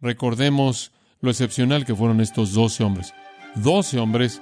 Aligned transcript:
recordemos 0.00 0.92
lo 1.20 1.30
excepcional 1.30 1.84
que 1.84 1.94
fueron 1.94 2.20
estos 2.20 2.52
doce 2.52 2.82
hombres. 2.84 3.14
Doce 3.54 3.98
hombres 3.98 4.40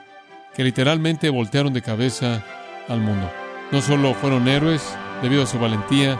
que 0.54 0.64
literalmente 0.64 1.30
voltearon 1.30 1.72
de 1.72 1.82
cabeza 1.82 2.44
al 2.88 3.00
mundo. 3.00 3.30
No 3.70 3.82
solo 3.82 4.14
fueron 4.14 4.48
héroes 4.48 4.82
debido 5.22 5.42
a 5.42 5.46
su 5.46 5.58
valentía, 5.58 6.18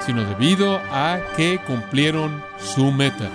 sino 0.00 0.24
debido 0.24 0.80
a 0.90 1.20
que 1.36 1.58
cumplieron 1.66 2.42
su 2.58 2.92
meta. 2.92 3.30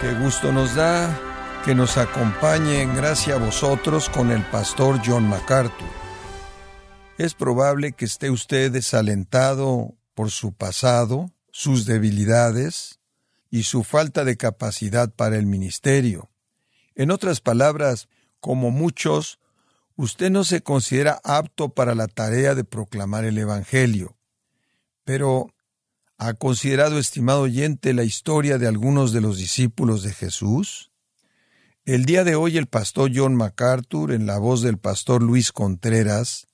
Qué 0.00 0.12
gusto 0.14 0.52
nos 0.52 0.74
da 0.74 1.16
que 1.64 1.74
nos 1.74 1.96
acompañe 1.96 2.82
en 2.82 2.94
gracia 2.96 3.34
a 3.34 3.38
vosotros 3.38 4.08
con 4.08 4.32
el 4.32 4.42
pastor 4.42 5.00
John 5.04 5.28
MacArthur. 5.28 6.01
Es 7.22 7.34
probable 7.34 7.92
que 7.92 8.04
esté 8.04 8.30
usted 8.30 8.72
desalentado 8.72 9.94
por 10.12 10.32
su 10.32 10.54
pasado, 10.54 11.30
sus 11.52 11.86
debilidades 11.86 12.98
y 13.48 13.62
su 13.62 13.84
falta 13.84 14.24
de 14.24 14.36
capacidad 14.36 15.08
para 15.08 15.36
el 15.36 15.46
ministerio. 15.46 16.32
En 16.96 17.12
otras 17.12 17.40
palabras, 17.40 18.08
como 18.40 18.72
muchos, 18.72 19.38
usted 19.94 20.32
no 20.32 20.42
se 20.42 20.64
considera 20.64 21.20
apto 21.22 21.68
para 21.68 21.94
la 21.94 22.08
tarea 22.08 22.56
de 22.56 22.64
proclamar 22.64 23.24
el 23.24 23.38
Evangelio. 23.38 24.16
Pero 25.04 25.54
¿Ha 26.18 26.34
considerado, 26.34 26.98
estimado 26.98 27.42
oyente, 27.42 27.94
la 27.94 28.02
historia 28.02 28.58
de 28.58 28.66
algunos 28.66 29.12
de 29.12 29.20
los 29.20 29.38
discípulos 29.38 30.02
de 30.02 30.12
Jesús? 30.12 30.90
El 31.84 32.04
día 32.04 32.24
de 32.24 32.34
hoy 32.34 32.56
el 32.56 32.66
pastor 32.66 33.12
John 33.14 33.36
MacArthur, 33.36 34.10
en 34.10 34.26
la 34.26 34.38
voz 34.38 34.62
del 34.62 34.78
pastor 34.78 35.22
Luis 35.22 35.52
Contreras, 35.52 36.48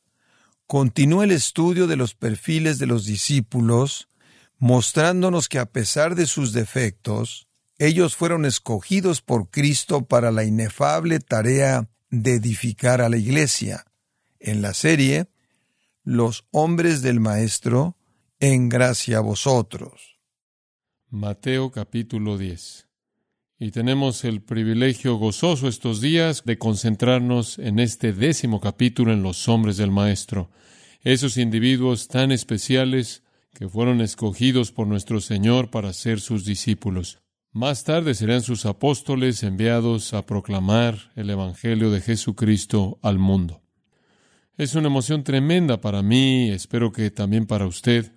continúa 0.68 1.24
el 1.24 1.30
estudio 1.30 1.86
de 1.86 1.96
los 1.96 2.14
perfiles 2.14 2.78
de 2.78 2.86
los 2.86 3.06
discípulos, 3.06 4.06
mostrándonos 4.58 5.48
que 5.48 5.58
a 5.58 5.66
pesar 5.66 6.14
de 6.14 6.26
sus 6.26 6.52
defectos, 6.52 7.48
ellos 7.78 8.14
fueron 8.14 8.44
escogidos 8.44 9.22
por 9.22 9.48
Cristo 9.50 10.04
para 10.04 10.30
la 10.30 10.44
inefable 10.44 11.20
tarea 11.20 11.88
de 12.10 12.34
edificar 12.34 13.00
a 13.00 13.08
la 13.08 13.16
iglesia. 13.16 13.86
En 14.38 14.60
la 14.60 14.74
serie, 14.74 15.28
Los 16.04 16.46
hombres 16.50 17.00
del 17.00 17.18
Maestro, 17.18 17.96
en 18.38 18.68
gracia 18.68 19.18
a 19.18 19.20
vosotros. 19.20 20.18
Mateo 21.08 21.70
capítulo 21.70 22.36
10. 22.36 22.87
Y 23.60 23.72
tenemos 23.72 24.24
el 24.24 24.40
privilegio 24.40 25.16
gozoso 25.16 25.66
estos 25.66 26.00
días 26.00 26.44
de 26.44 26.58
concentrarnos 26.58 27.58
en 27.58 27.80
este 27.80 28.12
décimo 28.12 28.60
capítulo 28.60 29.12
en 29.12 29.24
los 29.24 29.48
hombres 29.48 29.76
del 29.76 29.90
Maestro, 29.90 30.48
esos 31.02 31.36
individuos 31.36 32.06
tan 32.06 32.30
especiales 32.30 33.24
que 33.52 33.68
fueron 33.68 34.00
escogidos 34.00 34.70
por 34.70 34.86
nuestro 34.86 35.20
Señor 35.20 35.70
para 35.70 35.92
ser 35.92 36.20
sus 36.20 36.44
discípulos. 36.44 37.18
Más 37.50 37.82
tarde 37.82 38.14
serán 38.14 38.42
sus 38.42 38.64
apóstoles 38.64 39.42
enviados 39.42 40.14
a 40.14 40.24
proclamar 40.24 41.10
el 41.16 41.28
Evangelio 41.28 41.90
de 41.90 42.00
Jesucristo 42.00 43.00
al 43.02 43.18
mundo. 43.18 43.60
Es 44.56 44.76
una 44.76 44.86
emoción 44.86 45.24
tremenda 45.24 45.80
para 45.80 46.02
mí, 46.02 46.50
espero 46.50 46.92
que 46.92 47.10
también 47.10 47.46
para 47.46 47.66
usted, 47.66 48.12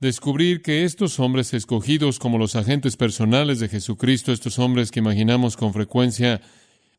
descubrir 0.00 0.62
que 0.62 0.84
estos 0.84 1.18
hombres 1.20 1.54
escogidos 1.54 2.18
como 2.18 2.38
los 2.38 2.56
agentes 2.56 2.96
personales 2.96 3.60
de 3.60 3.68
Jesucristo, 3.68 4.32
estos 4.32 4.58
hombres 4.58 4.90
que 4.90 5.00
imaginamos 5.00 5.56
con 5.56 5.72
frecuencia 5.72 6.40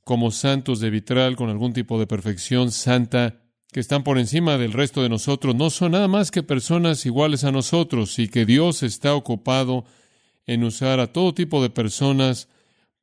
como 0.03 0.31
santos 0.31 0.79
de 0.79 0.89
vitral, 0.89 1.35
con 1.35 1.49
algún 1.49 1.73
tipo 1.73 1.99
de 1.99 2.07
perfección 2.07 2.71
santa, 2.71 3.41
que 3.71 3.81
están 3.81 4.03
por 4.03 4.17
encima 4.17 4.57
del 4.57 4.73
resto 4.73 5.03
de 5.03 5.09
nosotros, 5.09 5.53
no 5.53 5.69
son 5.69 5.91
nada 5.91 6.07
más 6.07 6.31
que 6.31 6.41
personas 6.41 7.05
iguales 7.05 7.43
a 7.43 7.51
nosotros 7.51 8.17
y 8.17 8.29
que 8.29 8.45
Dios 8.45 8.81
está 8.81 9.13
ocupado 9.13 9.85
en 10.45 10.63
usar 10.63 10.99
a 10.99 11.11
todo 11.11 11.33
tipo 11.33 11.61
de 11.61 11.69
personas 11.69 12.47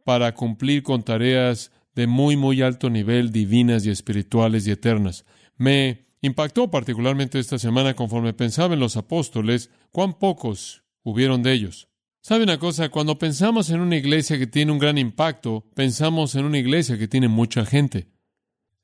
para 0.05 0.35
cumplir 0.35 0.83
con 0.83 1.03
tareas 1.03 1.71
de 1.95 2.07
muy, 2.07 2.37
muy 2.37 2.63
alto 2.63 2.91
nivel, 2.91 3.31
divinas 3.31 3.87
y 3.87 3.91
espirituales 3.91 4.67
y 4.67 4.73
eternas. 4.73 5.25
Me 5.57 6.07
Impactó 6.25 6.71
particularmente 6.71 7.39
esta 7.39 7.59
semana 7.59 7.93
conforme 7.93 8.33
pensaba 8.33 8.73
en 8.73 8.81
los 8.81 8.97
apóstoles, 8.97 9.69
cuán 9.93 10.19
pocos 10.19 10.83
hubieron 11.03 11.43
de 11.43 11.53
ellos. 11.53 11.91
¿Sabe 12.23 12.45
una 12.45 12.59
cosa? 12.59 12.89
Cuando 12.89 13.19
pensamos 13.19 13.69
en 13.69 13.81
una 13.81 13.97
iglesia 13.97 14.39
que 14.39 14.47
tiene 14.47 14.73
un 14.73 14.79
gran 14.79 14.97
impacto, 14.97 15.67
pensamos 15.75 16.35
en 16.35 16.47
una 16.47 16.57
iglesia 16.57 16.97
que 16.97 17.09
tiene 17.09 17.29
mucha 17.29 17.67
gente. 17.67 18.09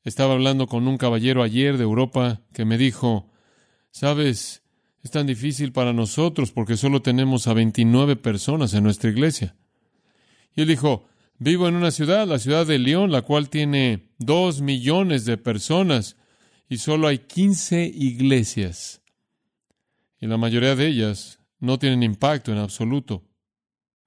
Estaba 0.05 0.35
hablando 0.35 0.67
con 0.67 0.87
un 0.87 0.99
caballero 0.99 1.43
ayer 1.43 1.79
de 1.79 1.85
Europa 1.85 2.43
que 2.53 2.67
me 2.67 2.77
dijo, 2.77 3.31
sabes, 3.91 4.63
es 5.03 5.11
tan 5.11 5.27
difícil 5.27 5.73
para 5.73 5.95
nosotros 5.95 6.53
porque 6.53 6.77
solo 6.77 7.01
tenemos 7.01 7.47
a 7.47 7.55
29 7.55 8.17
personas 8.17 8.75
en 8.75 8.85
nuestra 8.85 9.09
iglesia. 9.09 9.57
Y 10.55 10.61
él 10.61 10.69
dijo, 10.69 11.07
vivo 11.39 11.69
en 11.69 11.75
una 11.75 11.91
ciudad, 11.91 12.29
la 12.29 12.39
ciudad 12.39 12.67
de 12.67 12.79
León, 12.79 13.11
la 13.11 13.23
cual 13.23 13.49
tiene 13.49 14.11
dos 14.19 14.61
millones 14.61 15.25
de 15.25 15.39
personas 15.39 16.19
y 16.71 16.79
solo 16.79 17.09
hay 17.09 17.19
15 17.19 17.85
iglesias. 17.93 19.03
Y 20.21 20.29
la 20.29 20.37
mayoría 20.37 20.77
de 20.77 20.87
ellas 20.87 21.41
no 21.59 21.81
tienen 21.81 22.05
impacto 22.05 22.53
en 22.53 22.59
absoluto. 22.59 23.25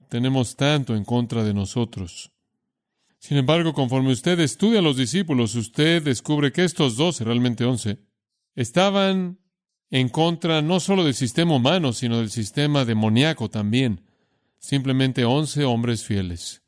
Tenemos 0.10 0.56
tanto 0.56 0.96
en 0.96 1.04
contra 1.04 1.44
de 1.44 1.54
nosotros. 1.54 2.32
Sin 3.20 3.36
embargo, 3.36 3.74
conforme 3.74 4.14
usted 4.14 4.40
estudia 4.40 4.80
a 4.80 4.82
los 4.82 4.96
discípulos, 4.96 5.56
usted 5.56 6.02
descubre 6.02 6.54
que 6.54 6.64
estos 6.64 6.96
doce, 6.96 7.26
realmente 7.26 7.66
once, 7.66 8.00
estaban 8.56 9.40
en 9.90 10.08
contra 10.08 10.62
no 10.62 10.80
solo 10.80 11.04
del 11.04 11.16
sistema 11.16 11.56
humano, 11.56 11.92
sino 11.92 12.20
del 12.20 12.30
sistema 12.30 12.86
demoníaco 12.86 13.50
también. 13.50 14.06
Simplemente 14.58 15.26
once 15.26 15.66
hombres 15.66 16.06
fieles, 16.06 16.64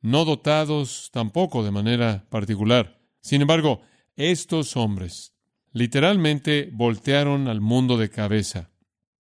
no 0.00 0.24
dotados 0.24 1.10
tampoco 1.12 1.64
de 1.64 1.72
manera 1.72 2.26
particular. 2.30 3.00
Sin 3.20 3.40
embargo, 3.42 3.82
estos 4.14 4.76
hombres 4.76 5.31
literalmente 5.72 6.70
voltearon 6.72 7.48
al 7.48 7.60
mundo 7.60 7.96
de 7.96 8.10
cabeza. 8.10 8.70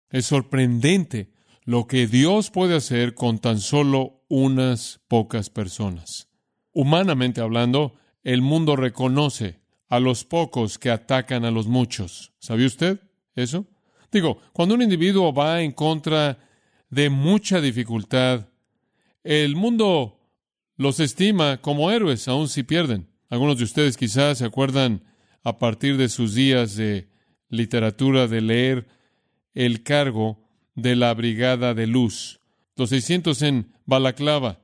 Es 0.09 0.25
sorprendente 0.25 1.31
lo 1.63 1.87
que 1.87 2.07
Dios 2.07 2.51
puede 2.51 2.75
hacer 2.75 3.15
con 3.15 3.39
tan 3.39 3.59
solo 3.59 4.23
unas 4.29 5.01
pocas 5.07 5.49
personas. 5.49 6.29
Humanamente 6.71 7.41
hablando, 7.41 7.95
el 8.23 8.41
mundo 8.41 8.75
reconoce 8.75 9.59
a 9.87 9.99
los 9.99 10.23
pocos 10.23 10.77
que 10.77 10.89
atacan 10.89 11.45
a 11.45 11.51
los 11.51 11.67
muchos. 11.67 12.33
¿Sabía 12.39 12.67
usted 12.67 12.99
eso? 13.35 13.65
Digo, 14.11 14.39
cuando 14.53 14.75
un 14.75 14.81
individuo 14.81 15.33
va 15.33 15.61
en 15.61 15.71
contra 15.71 16.37
de 16.89 17.09
mucha 17.09 17.61
dificultad, 17.61 18.47
el 19.23 19.55
mundo 19.55 20.19
los 20.77 20.99
estima 20.99 21.61
como 21.61 21.91
héroes, 21.91 22.27
aun 22.27 22.47
si 22.47 22.63
pierden. 22.63 23.09
Algunos 23.29 23.57
de 23.57 23.63
ustedes 23.63 23.97
quizás 23.97 24.37
se 24.37 24.45
acuerdan 24.45 25.03
a 25.45 25.59
partir 25.59 25.95
de 25.95 26.09
sus 26.09 26.33
días 26.33 26.75
de 26.75 27.07
literatura 27.49 28.27
de 28.27 28.41
leer 28.41 28.87
el 29.53 29.83
cargo 29.83 30.39
de 30.73 30.95
la 30.95 31.13
Brigada 31.13 31.75
de 31.75 31.85
Luz. 31.85 32.41
Los 32.75 32.89
600 32.89 33.41
en 33.43 33.71
Balaclava. 33.85 34.59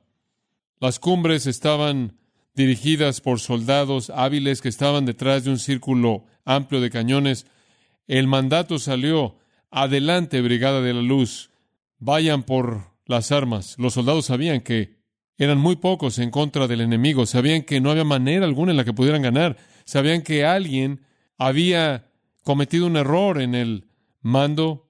Las 0.80 0.98
cumbres 0.98 1.46
estaban 1.46 2.18
dirigidas 2.56 3.20
por 3.20 3.38
soldados 3.38 4.10
hábiles 4.10 4.60
que 4.60 4.68
estaban 4.68 5.06
detrás 5.06 5.44
de 5.44 5.50
un 5.50 5.60
círculo 5.60 6.24
amplio 6.44 6.80
de 6.80 6.90
cañones. 6.90 7.46
El 8.08 8.26
mandato 8.26 8.80
salió, 8.80 9.38
adelante, 9.70 10.42
Brigada 10.42 10.82
de 10.82 10.94
la 10.94 11.02
Luz, 11.02 11.50
vayan 12.00 12.42
por 12.42 12.90
las 13.06 13.30
armas. 13.30 13.76
Los 13.78 13.94
soldados 13.94 14.26
sabían 14.26 14.60
que 14.60 14.96
eran 15.38 15.58
muy 15.58 15.76
pocos 15.76 16.18
en 16.18 16.32
contra 16.32 16.66
del 16.66 16.80
enemigo, 16.80 17.24
sabían 17.24 17.62
que 17.62 17.80
no 17.80 17.92
había 17.92 18.04
manera 18.04 18.44
alguna 18.44 18.72
en 18.72 18.76
la 18.76 18.84
que 18.84 18.92
pudieran 18.92 19.22
ganar, 19.22 19.56
sabían 19.84 20.22
que 20.22 20.44
alguien 20.44 21.00
había 21.38 22.10
cometido 22.44 22.86
un 22.86 22.96
error 22.96 23.40
en 23.40 23.54
el 23.54 23.86
mando, 24.20 24.88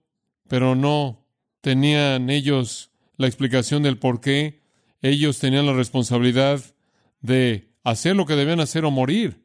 pero 0.48 0.74
no 0.74 1.26
tenían 1.60 2.30
ellos 2.30 2.90
la 3.16 3.26
explicación 3.26 3.82
del 3.82 3.98
por 3.98 4.20
qué. 4.20 4.60
Ellos 5.00 5.38
tenían 5.38 5.66
la 5.66 5.72
responsabilidad 5.72 6.60
de 7.20 7.70
hacer 7.84 8.16
lo 8.16 8.26
que 8.26 8.36
debían 8.36 8.60
hacer 8.60 8.84
o 8.84 8.90
morir. 8.90 9.42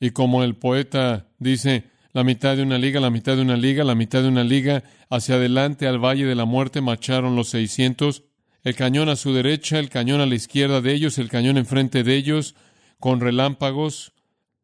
Y 0.00 0.10
como 0.10 0.42
el 0.42 0.56
poeta 0.56 1.28
dice, 1.38 1.84
la 2.12 2.24
mitad 2.24 2.56
de 2.56 2.62
una 2.62 2.78
liga, 2.78 3.00
la 3.00 3.10
mitad 3.10 3.36
de 3.36 3.42
una 3.42 3.56
liga, 3.56 3.84
la 3.84 3.94
mitad 3.94 4.22
de 4.22 4.28
una 4.28 4.44
liga, 4.44 4.82
hacia 5.10 5.36
adelante 5.36 5.86
al 5.86 5.98
valle 5.98 6.26
de 6.26 6.34
la 6.34 6.44
muerte 6.44 6.80
marcharon 6.80 7.36
los 7.36 7.50
seiscientos, 7.50 8.24
el 8.62 8.74
cañón 8.74 9.08
a 9.08 9.16
su 9.16 9.32
derecha, 9.32 9.78
el 9.78 9.90
cañón 9.90 10.20
a 10.20 10.26
la 10.26 10.34
izquierda 10.34 10.80
de 10.80 10.92
ellos, 10.92 11.18
el 11.18 11.28
cañón 11.28 11.56
enfrente 11.56 12.02
de 12.02 12.16
ellos, 12.16 12.54
con 12.98 13.20
relámpagos, 13.20 14.12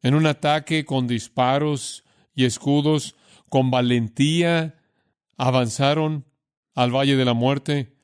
en 0.03 0.13
un 0.13 0.27
ataque 0.27 0.85
con 0.85 1.07
disparos 1.07 2.03
y 2.35 2.45
escudos, 2.45 3.15
con 3.49 3.71
valentía, 3.71 4.75
avanzaron 5.37 6.25
al 6.75 6.91
valle 6.91 7.15
de 7.15 7.25
la 7.25 7.33
muerte, 7.33 7.95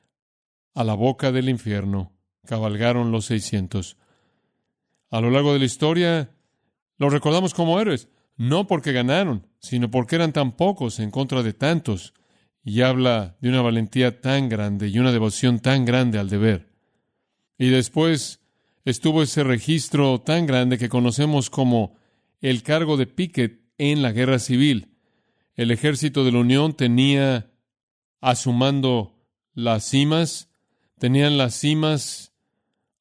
a 0.74 0.82
la 0.82 0.94
boca 0.94 1.30
del 1.30 1.48
infierno, 1.48 2.12
cabalgaron 2.46 3.12
los 3.12 3.26
seiscientos. 3.26 3.96
A 5.10 5.20
lo 5.20 5.30
largo 5.30 5.52
de 5.52 5.58
la 5.58 5.64
historia, 5.66 6.30
los 6.96 7.12
recordamos 7.12 7.54
como 7.54 7.78
héroes. 7.80 8.08
no 8.36 8.66
porque 8.66 8.92
ganaron, 8.92 9.46
sino 9.58 9.90
porque 9.90 10.16
eran 10.16 10.32
tan 10.32 10.52
pocos 10.52 10.98
en 10.98 11.10
contra 11.10 11.42
de 11.42 11.52
tantos, 11.52 12.14
y 12.64 12.80
habla 12.80 13.36
de 13.40 13.50
una 13.50 13.60
valentía 13.60 14.22
tan 14.22 14.48
grande 14.48 14.88
y 14.88 14.98
una 14.98 15.12
devoción 15.12 15.60
tan 15.60 15.84
grande 15.84 16.18
al 16.18 16.30
deber. 16.30 16.70
Y 17.58 17.68
después 17.68 18.39
estuvo 18.84 19.22
ese 19.22 19.44
registro 19.44 20.20
tan 20.20 20.46
grande 20.46 20.78
que 20.78 20.88
conocemos 20.88 21.50
como 21.50 21.96
el 22.40 22.62
cargo 22.62 22.96
de 22.96 23.06
Pickett 23.06 23.60
en 23.78 24.02
la 24.02 24.12
guerra 24.12 24.38
civil. 24.38 24.88
El 25.54 25.70
ejército 25.70 26.24
de 26.24 26.32
la 26.32 26.38
Unión 26.38 26.74
tenía 26.74 27.50
a 28.20 28.34
su 28.34 28.52
mando 28.52 29.16
las 29.54 29.84
cimas, 29.84 30.48
tenían 30.98 31.38
las 31.38 31.54
cimas 31.54 32.32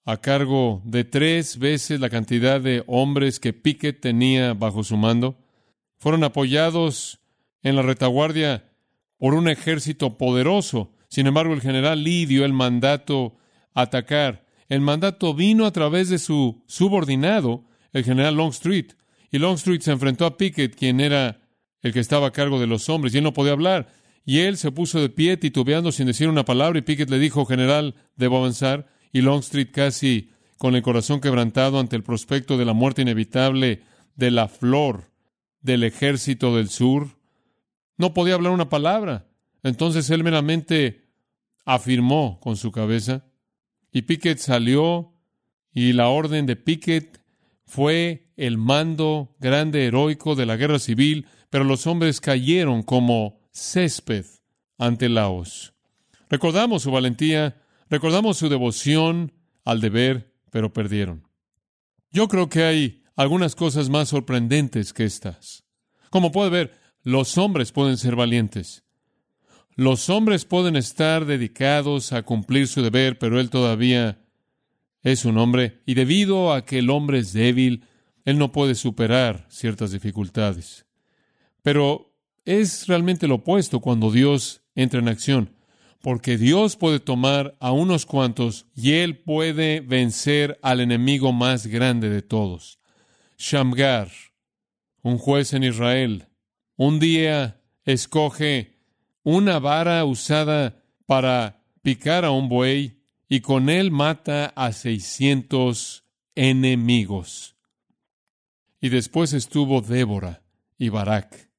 a 0.06 0.18
cargo 0.18 0.82
de 0.86 1.04
tres 1.04 1.60
veces 1.60 2.00
la 2.00 2.10
cantidad 2.10 2.60
de 2.60 2.84
hombres 2.88 3.40
que 3.40 3.54
Pickett 3.54 4.02
tenía 4.02 4.54
bajo 4.54 4.84
su 4.84 4.98
mando. 4.98 5.38
Fueron 5.98 6.24
apoyados 6.24 7.20
en 7.62 7.76
la 7.76 7.82
retaguardia 7.82 8.70
por 9.18 9.34
un 9.34 9.50
ejército 9.50 10.18
poderoso. 10.18 10.92
Sin 11.10 11.28
embargo, 11.28 11.54
el 11.54 11.62
general 11.62 12.04
Lee 12.04 12.26
dio 12.26 12.46
el 12.46 12.54
mandato 12.54 13.36
a 13.74 13.82
atacar. 13.82 14.49
El 14.70 14.82
mandato 14.82 15.34
vino 15.34 15.66
a 15.66 15.72
través 15.72 16.10
de 16.10 16.20
su 16.20 16.64
subordinado, 16.68 17.66
el 17.92 18.04
general 18.04 18.36
Longstreet. 18.36 18.96
Y 19.32 19.40
Longstreet 19.40 19.82
se 19.82 19.92
enfrentó 19.92 20.26
a 20.26 20.38
Pickett, 20.38 20.76
quien 20.76 21.00
era 21.00 21.42
el 21.82 21.92
que 21.92 22.00
estaba 22.00 22.28
a 22.28 22.32
cargo 22.32 22.60
de 22.60 22.68
los 22.68 22.88
hombres, 22.88 23.14
y 23.14 23.18
él 23.18 23.24
no 23.24 23.34
podía 23.34 23.54
hablar. 23.54 23.90
Y 24.26 24.40
él 24.40 24.58
se 24.58 24.72
puso 24.72 25.02
de 25.02 25.10
pie, 25.10 25.38
titubeando 25.38 25.92
sin 25.92 26.06
decir 26.06 26.30
una 26.30 26.46
palabra, 26.46 26.78
y 26.78 26.84
Pickett 26.84 27.10
le 27.10 27.18
dijo, 27.18 27.46
general, 27.46 27.96
debo 28.16 28.38
avanzar. 28.38 28.88
Y 29.12 29.22
Longstreet, 29.22 29.72
casi 29.72 30.30
con 30.60 30.76
el 30.76 30.84
corazón 30.84 31.20
quebrantado 31.20 31.80
ante 31.80 31.96
el 31.96 32.04
prospecto 32.04 32.58
de 32.58 32.66
la 32.66 32.74
muerte 32.74 33.02
inevitable 33.02 33.82
de 34.16 34.30
la 34.30 34.48
flor 34.48 35.12
del 35.62 35.84
ejército 35.84 36.56
del 36.56 36.70
sur, 36.70 37.08
no 37.98 38.14
podía 38.14 38.36
hablar 38.36 38.54
una 38.54 38.70
palabra. 38.70 39.28
Entonces 39.64 40.10
él 40.10 40.24
meramente 40.24 41.10
afirmó 41.66 42.40
con 42.42 42.56
su 42.56 42.72
cabeza, 42.72 43.26
y 43.92 44.04
Pickett 44.04 44.40
salió 44.40 45.14
y 45.74 45.94
la 45.94 46.10
orden 46.10 46.46
de 46.46 46.56
Pickett 46.56 47.22
fue 47.66 48.32
el 48.36 48.58
mando 48.58 49.36
grande 49.40 49.86
heroico 49.86 50.36
de 50.36 50.46
la 50.46 50.56
guerra 50.58 50.80
civil, 50.80 51.28
pero 51.50 51.64
los 51.64 51.88
hombres 51.88 52.22
cayeron 52.22 52.84
como 52.84 53.40
césped 53.52 54.26
ante 54.78 55.10
Laos. 55.10 55.74
Recordamos 56.30 56.84
su 56.84 56.92
valentía, 56.92 57.62
recordamos 57.90 58.38
su 58.38 58.50
devoción 58.50 59.34
al 59.66 59.82
deber, 59.82 60.34
pero 60.52 60.74
perdieron. 60.74 61.28
Yo 62.12 62.28
creo 62.28 62.50
que 62.50 62.64
hay 62.64 63.04
algunas 63.16 63.56
cosas 63.56 63.90
más 63.90 64.10
sorprendentes 64.10 64.94
que 64.94 65.06
estas. 65.06 65.66
Como 66.10 66.32
puede 66.32 66.50
ver, 66.50 66.74
los 67.04 67.38
hombres 67.38 67.72
pueden 67.72 67.98
ser 67.98 68.16
valientes. 68.16 68.84
Los 69.80 70.10
hombres 70.10 70.44
pueden 70.44 70.76
estar 70.76 71.26
dedicados 71.26 72.12
a 72.12 72.24
cumplir 72.24 72.68
su 72.68 72.82
deber, 72.82 73.18
pero 73.18 73.40
él 73.40 73.50
todavía 73.50 74.20
es 75.04 75.24
un 75.24 75.38
hombre, 75.38 75.80
y 75.86 75.94
debido 75.94 76.52
a 76.52 76.66
que 76.66 76.80
el 76.80 76.90
hombre 76.90 77.20
es 77.20 77.32
débil, 77.32 77.86
él 78.26 78.38
no 78.38 78.52
puede 78.52 78.76
superar 78.76 79.46
ciertas 79.48 79.94
dificultades. 79.94 80.86
Pero 81.62 82.14
es 82.44 82.88
realmente 82.88 83.26
lo 83.26 83.36
opuesto 83.36 83.80
cuando 83.80 84.12
Dios 84.12 84.64
entra 84.76 85.00
en 85.00 85.08
acción, 85.08 85.56
porque 86.02 86.38
Dios 86.38 86.76
puede 86.76 87.00
tomar 87.00 87.56
a 87.62 87.72
unos 87.72 88.06
cuantos 88.06 88.66
y 88.76 88.96
él 88.96 89.20
puede 89.20 89.80
vencer 89.80 90.60
al 90.62 90.82
enemigo 90.82 91.32
más 91.32 91.68
grande 91.68 92.10
de 92.10 92.22
todos. 92.22 92.82
Shamgar, 93.38 94.12
un 95.04 95.18
juez 95.18 95.54
en 95.54 95.64
Israel, 95.64 96.28
un 96.76 97.00
día 97.00 97.62
escoge 97.86 98.79
una 99.36 99.60
vara 99.60 100.04
usada 100.06 100.84
para 101.06 101.64
picar 101.82 102.26
a 102.26 102.32
un 102.32 102.50
buey 102.50 103.04
y 103.28 103.42
con 103.42 103.70
él 103.70 103.92
mata 103.92 104.48
a 104.56 104.72
seiscientos 104.72 106.04
enemigos. 106.36 107.56
Y 108.82 108.90
después 108.90 109.34
estuvo 109.34 109.82
Débora 109.82 110.42
y 110.78 110.90
Barak. 110.90 111.50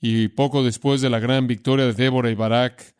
Y 0.00 0.28
poco 0.28 0.62
después 0.62 1.00
de 1.00 1.10
la 1.10 1.18
gran 1.18 1.46
victoria 1.46 1.86
de 1.86 1.94
Débora 1.94 2.30
y 2.30 2.34
Barak, 2.34 2.94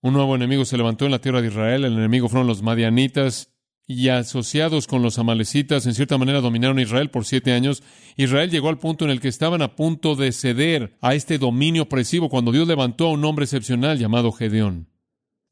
un 0.00 0.14
nuevo 0.14 0.34
enemigo 0.36 0.64
se 0.64 0.76
levantó 0.76 1.04
en 1.04 1.10
la 1.10 1.18
tierra 1.18 1.42
de 1.42 1.48
Israel. 1.48 1.84
El 1.84 1.94
enemigo 1.94 2.28
fueron 2.28 2.46
los 2.46 2.62
madianitas 2.62 3.52
y 3.86 4.08
asociados 4.08 4.86
con 4.86 5.02
los 5.02 5.18
amalecitas, 5.18 5.86
en 5.86 5.94
cierta 5.94 6.18
manera 6.18 6.40
dominaron 6.40 6.80
Israel 6.80 7.10
por 7.10 7.24
siete 7.24 7.52
años. 7.52 7.84
Israel 8.16 8.50
llegó 8.50 8.68
al 8.68 8.78
punto 8.78 9.04
en 9.04 9.12
el 9.12 9.20
que 9.20 9.28
estaban 9.28 9.62
a 9.62 9.76
punto 9.76 10.16
de 10.16 10.32
ceder 10.32 10.96
a 11.00 11.14
este 11.14 11.38
dominio 11.38 11.84
opresivo 11.84 12.28
cuando 12.28 12.50
Dios 12.50 12.66
levantó 12.66 13.06
a 13.06 13.12
un 13.12 13.24
hombre 13.24 13.44
excepcional 13.44 13.98
llamado 13.98 14.32
Gedeón. 14.32 14.88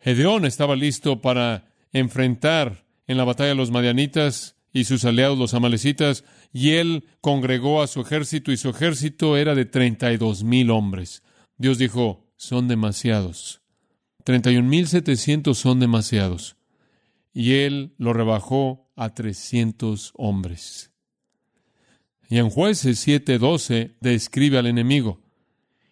Gedeón 0.01 0.45
estaba 0.47 0.75
listo 0.75 1.21
para 1.21 1.73
enfrentar 1.93 2.87
en 3.07 3.17
la 3.17 3.25
batalla 3.25 3.53
a 3.53 3.57
los 3.57 3.71
madianitas 3.71 4.57
y 4.73 4.85
sus 4.85 5.05
aliados 5.05 5.39
los 5.39 5.55
amalecitas, 5.55 6.25
y 6.53 6.71
él 6.71 7.05
congregó 7.21 7.81
a 7.81 7.87
su 7.87 8.01
ejército, 8.01 8.51
y 8.51 8.57
su 8.57 8.71
ejército 8.71 9.37
era 9.37 9.55
de 9.55 9.67
treinta 9.67 10.13
y 10.13 10.17
dos 10.17 10.43
mil 10.43 10.71
hombres. 10.71 11.23
Dios 11.59 11.79
dijo, 11.79 12.27
son 12.35 12.67
demasiados. 12.67 13.63
Treinta 14.25 14.51
y 14.51 14.57
un 14.57 14.67
mil 14.67 14.89
setecientos 14.89 15.59
son 15.59 15.79
demasiados 15.79 16.57
y 17.35 17.55
él 17.55 17.95
lo 17.99 18.13
rebajó 18.13 18.89
a 18.97 19.13
trescientos 19.13 20.13
hombres. 20.15 20.93
Y 22.29 22.39
en 22.39 22.49
jueces 22.49 23.07
7:12 23.07 23.97
describe 24.01 24.59
al 24.59 24.67
enemigo. 24.67 25.21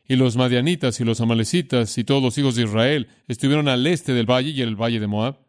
Y 0.08 0.16
los 0.16 0.36
madianitas 0.36 1.00
y 1.00 1.04
los 1.04 1.20
amalecitas 1.20 1.98
y 1.98 2.04
todos 2.04 2.22
los 2.22 2.38
hijos 2.38 2.54
de 2.54 2.62
Israel 2.62 3.08
estuvieron 3.28 3.68
al 3.68 3.86
este 3.86 4.14
del 4.14 4.30
valle 4.30 4.50
y 4.50 4.62
el 4.62 4.76
valle 4.76 5.00
de 5.00 5.06
Moab. 5.06 5.40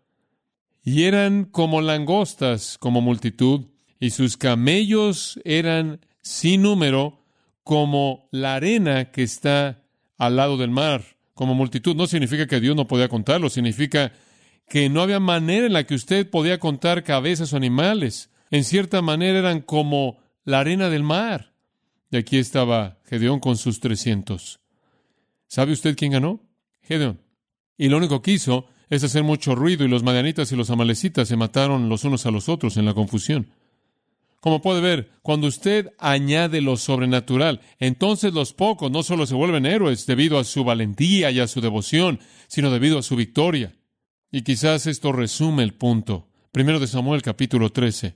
Y 0.84 1.04
eran 1.04 1.46
como 1.46 1.82
langostas, 1.82 2.78
como 2.78 3.02
multitud, 3.02 3.68
y 4.00 4.10
sus 4.10 4.36
camellos 4.36 5.40
eran 5.46 6.02
sin 6.22 6.62
número, 6.62 7.24
como 7.64 8.28
la 8.32 8.56
arena 8.56 9.12
que 9.12 9.24
está 9.24 9.84
al 10.18 10.36
lado 10.36 10.58
del 10.58 10.72
mar, 10.72 11.18
como 11.34 11.56
multitud. 11.56 11.96
No 11.96 12.08
significa 12.08 12.48
que 12.48 12.60
Dios 12.60 12.76
no 12.76 12.88
podía 12.88 13.08
contarlo, 13.08 13.50
significa 13.50 14.12
que 14.68 14.90
no 14.90 15.02
había 15.02 15.20
manera 15.20 15.66
en 15.66 15.74
la 15.74 15.86
que 15.86 15.96
usted 15.96 16.30
podía 16.30 16.60
contar 16.60 17.04
cabezas 17.04 17.54
o 17.54 17.58
animales. 17.58 18.32
En 18.50 18.64
cierta 18.64 19.02
manera 19.02 19.40
eran 19.40 19.62
como 19.62 20.20
la 20.46 20.60
arena 20.60 20.90
del 20.90 21.04
mar. 21.04 21.54
Y 22.12 22.18
aquí 22.18 22.38
estaba 22.38 23.00
Gedeón 23.06 23.40
con 23.40 23.58
sus 23.58 23.80
trescientos. 23.80 24.60
¿Sabe 25.48 25.74
usted 25.74 25.96
quién 25.96 26.12
ganó? 26.12 26.42
Gedeón. 26.82 27.22
Y 27.78 27.90
lo 27.90 27.98
único 27.98 28.22
que 28.22 28.32
hizo 28.32 28.68
es 28.90 29.04
hacer 29.04 29.24
mucho 29.24 29.56
ruido 29.56 29.84
y 29.86 29.88
los 29.88 30.04
madianitas 30.04 30.52
y 30.52 30.56
los 30.56 30.70
amalecitas 30.70 31.28
se 31.28 31.36
mataron 31.36 31.90
los 31.90 32.04
unos 32.04 32.26
a 32.26 32.32
los 32.32 32.50
otros 32.50 32.78
en 32.78 32.86
la 32.86 32.94
confusión. 32.94 33.48
Como 34.40 34.62
puede 34.62 34.82
ver, 34.82 35.10
cuando 35.22 35.48
usted 35.48 35.94
añade 35.98 36.60
lo 36.60 36.76
sobrenatural, 36.76 37.62
entonces 37.80 38.34
los 38.34 38.52
pocos 38.52 38.92
no 38.92 39.02
solo 39.02 39.26
se 39.26 39.36
vuelven 39.36 39.66
héroes 39.66 40.06
debido 40.06 40.38
a 40.38 40.44
su 40.44 40.66
valentía 40.66 41.32
y 41.32 41.40
a 41.40 41.48
su 41.48 41.62
devoción, 41.62 42.20
sino 42.48 42.70
debido 42.70 43.00
a 43.00 43.04
su 43.04 43.16
victoria. 43.16 43.74
Y 44.36 44.42
quizás 44.42 44.88
esto 44.88 45.12
resume 45.12 45.62
el 45.62 45.76
punto. 45.76 46.28
Primero 46.52 46.80
de 46.80 46.88
Samuel 46.88 47.22
capítulo 47.22 47.72
13. 47.72 48.16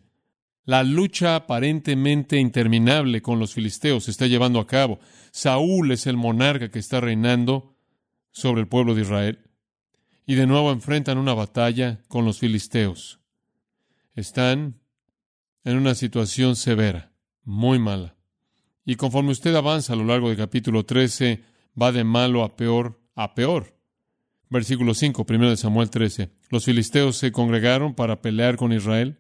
La 0.66 0.82
lucha 0.82 1.36
aparentemente 1.36 2.40
interminable 2.40 3.22
con 3.22 3.38
los 3.38 3.54
filisteos 3.54 4.06
se 4.06 4.12
está 4.12 4.26
llevando 4.26 4.60
a 4.60 4.66
cabo. 4.66 5.00
Saúl 5.30 5.92
es 5.92 6.08
el 6.08 6.18
monarca 6.18 6.72
que 6.72 6.80
está 6.80 7.00
reinando 7.00 7.76
sobre 8.32 8.62
el 8.62 8.68
pueblo 8.68 8.96
de 8.96 9.04
Israel. 9.04 9.40
Y 10.26 10.34
de 10.34 10.48
nuevo 10.48 10.72
enfrentan 10.72 11.20
una 11.20 11.36
batalla 11.36 12.02
con 12.08 12.26
los 12.26 12.40
filisteos. 12.40 13.20
Están 14.16 14.82
en 15.66 15.78
una 15.78 15.94
situación 15.94 16.56
severa, 16.56 17.12
muy 17.44 17.78
mala. 17.78 18.16
Y 18.84 18.96
conforme 18.96 19.34
usted 19.34 19.54
avanza 19.54 19.94
a 19.94 19.98
lo 19.98 20.06
largo 20.06 20.30
del 20.30 20.38
capítulo 20.38 20.84
13, 20.84 21.44
va 21.80 21.92
de 21.92 22.04
malo 22.04 22.44
a 22.44 22.56
peor 22.56 23.00
a 23.14 23.36
peor. 23.36 23.77
Versículo 24.50 24.94
5, 24.94 25.26
primero 25.26 25.50
de 25.50 25.58
Samuel 25.58 25.90
13. 25.90 26.30
Los 26.50 26.66
filisteos 26.66 27.18
se 27.18 27.32
congregaron 27.32 27.96
para 27.96 28.22
pelear 28.22 28.56
con 28.56 28.72
Israel. 28.72 29.18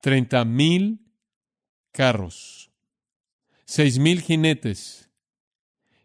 Treinta 0.00 0.44
mil 0.46 1.00
carros, 1.92 2.70
seis 3.66 3.98
mil 3.98 4.22
jinetes 4.22 5.10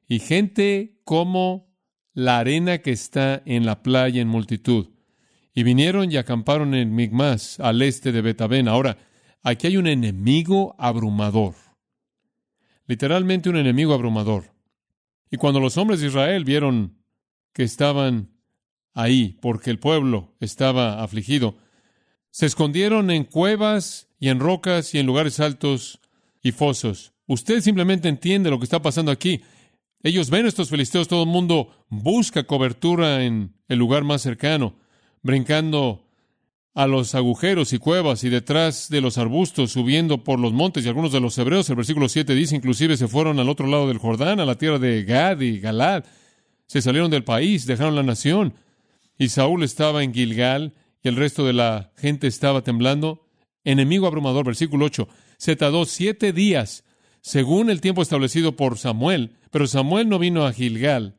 y 0.07 0.19
gente 0.19 0.99
como 1.05 1.73
la 2.13 2.39
arena 2.39 2.79
que 2.79 2.91
está 2.91 3.41
en 3.45 3.65
la 3.65 3.83
playa 3.83 4.21
en 4.21 4.27
multitud. 4.27 4.89
Y 5.53 5.63
vinieron 5.63 6.11
y 6.11 6.17
acamparon 6.17 6.73
en 6.75 6.93
Migmas, 6.93 7.59
al 7.61 7.81
este 7.81 8.11
de 8.11 8.21
Betabén. 8.21 8.67
Ahora, 8.67 8.97
aquí 9.41 9.67
hay 9.67 9.77
un 9.77 9.87
enemigo 9.87 10.75
abrumador. 10.77 11.55
Literalmente 12.87 13.49
un 13.49 13.57
enemigo 13.57 13.93
abrumador. 13.93 14.53
Y 15.31 15.37
cuando 15.37 15.59
los 15.59 15.77
hombres 15.77 16.01
de 16.01 16.07
Israel 16.07 16.43
vieron 16.43 16.94
que 17.55 17.63
estaban 17.63 18.29
ahí 18.93 19.39
porque 19.41 19.71
el 19.71 19.79
pueblo 19.79 20.35
estaba 20.41 21.01
afligido. 21.01 21.57
Se 22.29 22.45
escondieron 22.45 23.09
en 23.09 23.23
cuevas 23.23 24.09
y 24.19 24.27
en 24.27 24.41
rocas 24.41 24.93
y 24.93 24.99
en 24.99 25.05
lugares 25.05 25.39
altos 25.39 26.01
y 26.43 26.51
fosos. 26.51 27.13
usted 27.27 27.61
simplemente 27.61 28.09
entiende 28.09 28.51
lo 28.51 28.59
que 28.59 28.65
está 28.65 28.81
pasando 28.81 29.09
aquí. 29.09 29.41
Ellos 30.03 30.29
ven 30.29 30.45
estos 30.45 30.69
filisteos, 30.69 31.07
todo 31.07 31.23
el 31.23 31.29
mundo 31.29 31.85
busca 31.89 32.43
cobertura 32.43 33.23
en 33.23 33.55
el 33.69 33.79
lugar 33.79 34.03
más 34.03 34.21
cercano, 34.21 34.75
brincando 35.23 36.05
a 36.75 36.87
los 36.87 37.15
agujeros 37.15 37.71
y 37.71 37.79
cuevas 37.79 38.25
y 38.25 38.29
detrás 38.29 38.89
de 38.89 38.99
los 38.99 39.17
arbustos, 39.17 39.71
subiendo 39.71 40.25
por 40.25 40.39
los 40.39 40.51
montes. 40.51 40.85
Y 40.85 40.89
algunos 40.89 41.13
de 41.13 41.21
los 41.21 41.37
hebreos, 41.37 41.69
el 41.69 41.77
versículo 41.77 42.09
7 42.09 42.35
dice, 42.35 42.57
inclusive 42.57 42.97
se 42.97 43.07
fueron 43.07 43.39
al 43.39 43.47
otro 43.47 43.65
lado 43.65 43.87
del 43.87 43.97
Jordán, 43.97 44.41
a 44.41 44.45
la 44.45 44.57
tierra 44.57 44.77
de 44.77 45.03
Gad 45.05 45.39
y 45.39 45.59
Galad. 45.59 46.03
Se 46.67 46.81
salieron 46.81 47.11
del 47.11 47.23
país, 47.23 47.65
dejaron 47.65 47.95
la 47.95 48.03
nación. 48.03 48.55
Y 49.17 49.29
Saúl 49.29 49.63
estaba 49.63 50.03
en 50.03 50.13
Gilgal 50.13 50.73
y 51.03 51.07
el 51.07 51.15
resto 51.15 51.45
de 51.45 51.53
la 51.53 51.91
gente 51.97 52.27
estaba 52.27 52.63
temblando. 52.63 53.27
Enemigo 53.63 54.07
abrumador, 54.07 54.45
versículo 54.45 54.85
8. 54.85 55.07
Se 55.37 55.55
tardó 55.55 55.85
siete 55.85 56.33
días, 56.33 56.83
según 57.21 57.69
el 57.69 57.81
tiempo 57.81 58.01
establecido 58.01 58.55
por 58.55 58.77
Samuel, 58.77 59.35
pero 59.51 59.67
Samuel 59.67 60.09
no 60.09 60.19
vino 60.19 60.45
a 60.45 60.53
Gilgal 60.53 61.17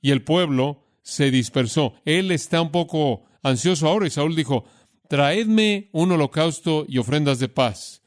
y 0.00 0.10
el 0.10 0.22
pueblo 0.22 0.84
se 1.02 1.30
dispersó. 1.30 1.94
Él 2.04 2.30
está 2.30 2.60
un 2.60 2.70
poco 2.70 3.24
ansioso 3.42 3.88
ahora 3.88 4.06
y 4.06 4.10
Saúl 4.10 4.34
dijo, 4.34 4.64
traedme 5.08 5.88
un 5.92 6.12
holocausto 6.12 6.84
y 6.88 6.98
ofrendas 6.98 7.38
de 7.38 7.48
paz. 7.48 8.02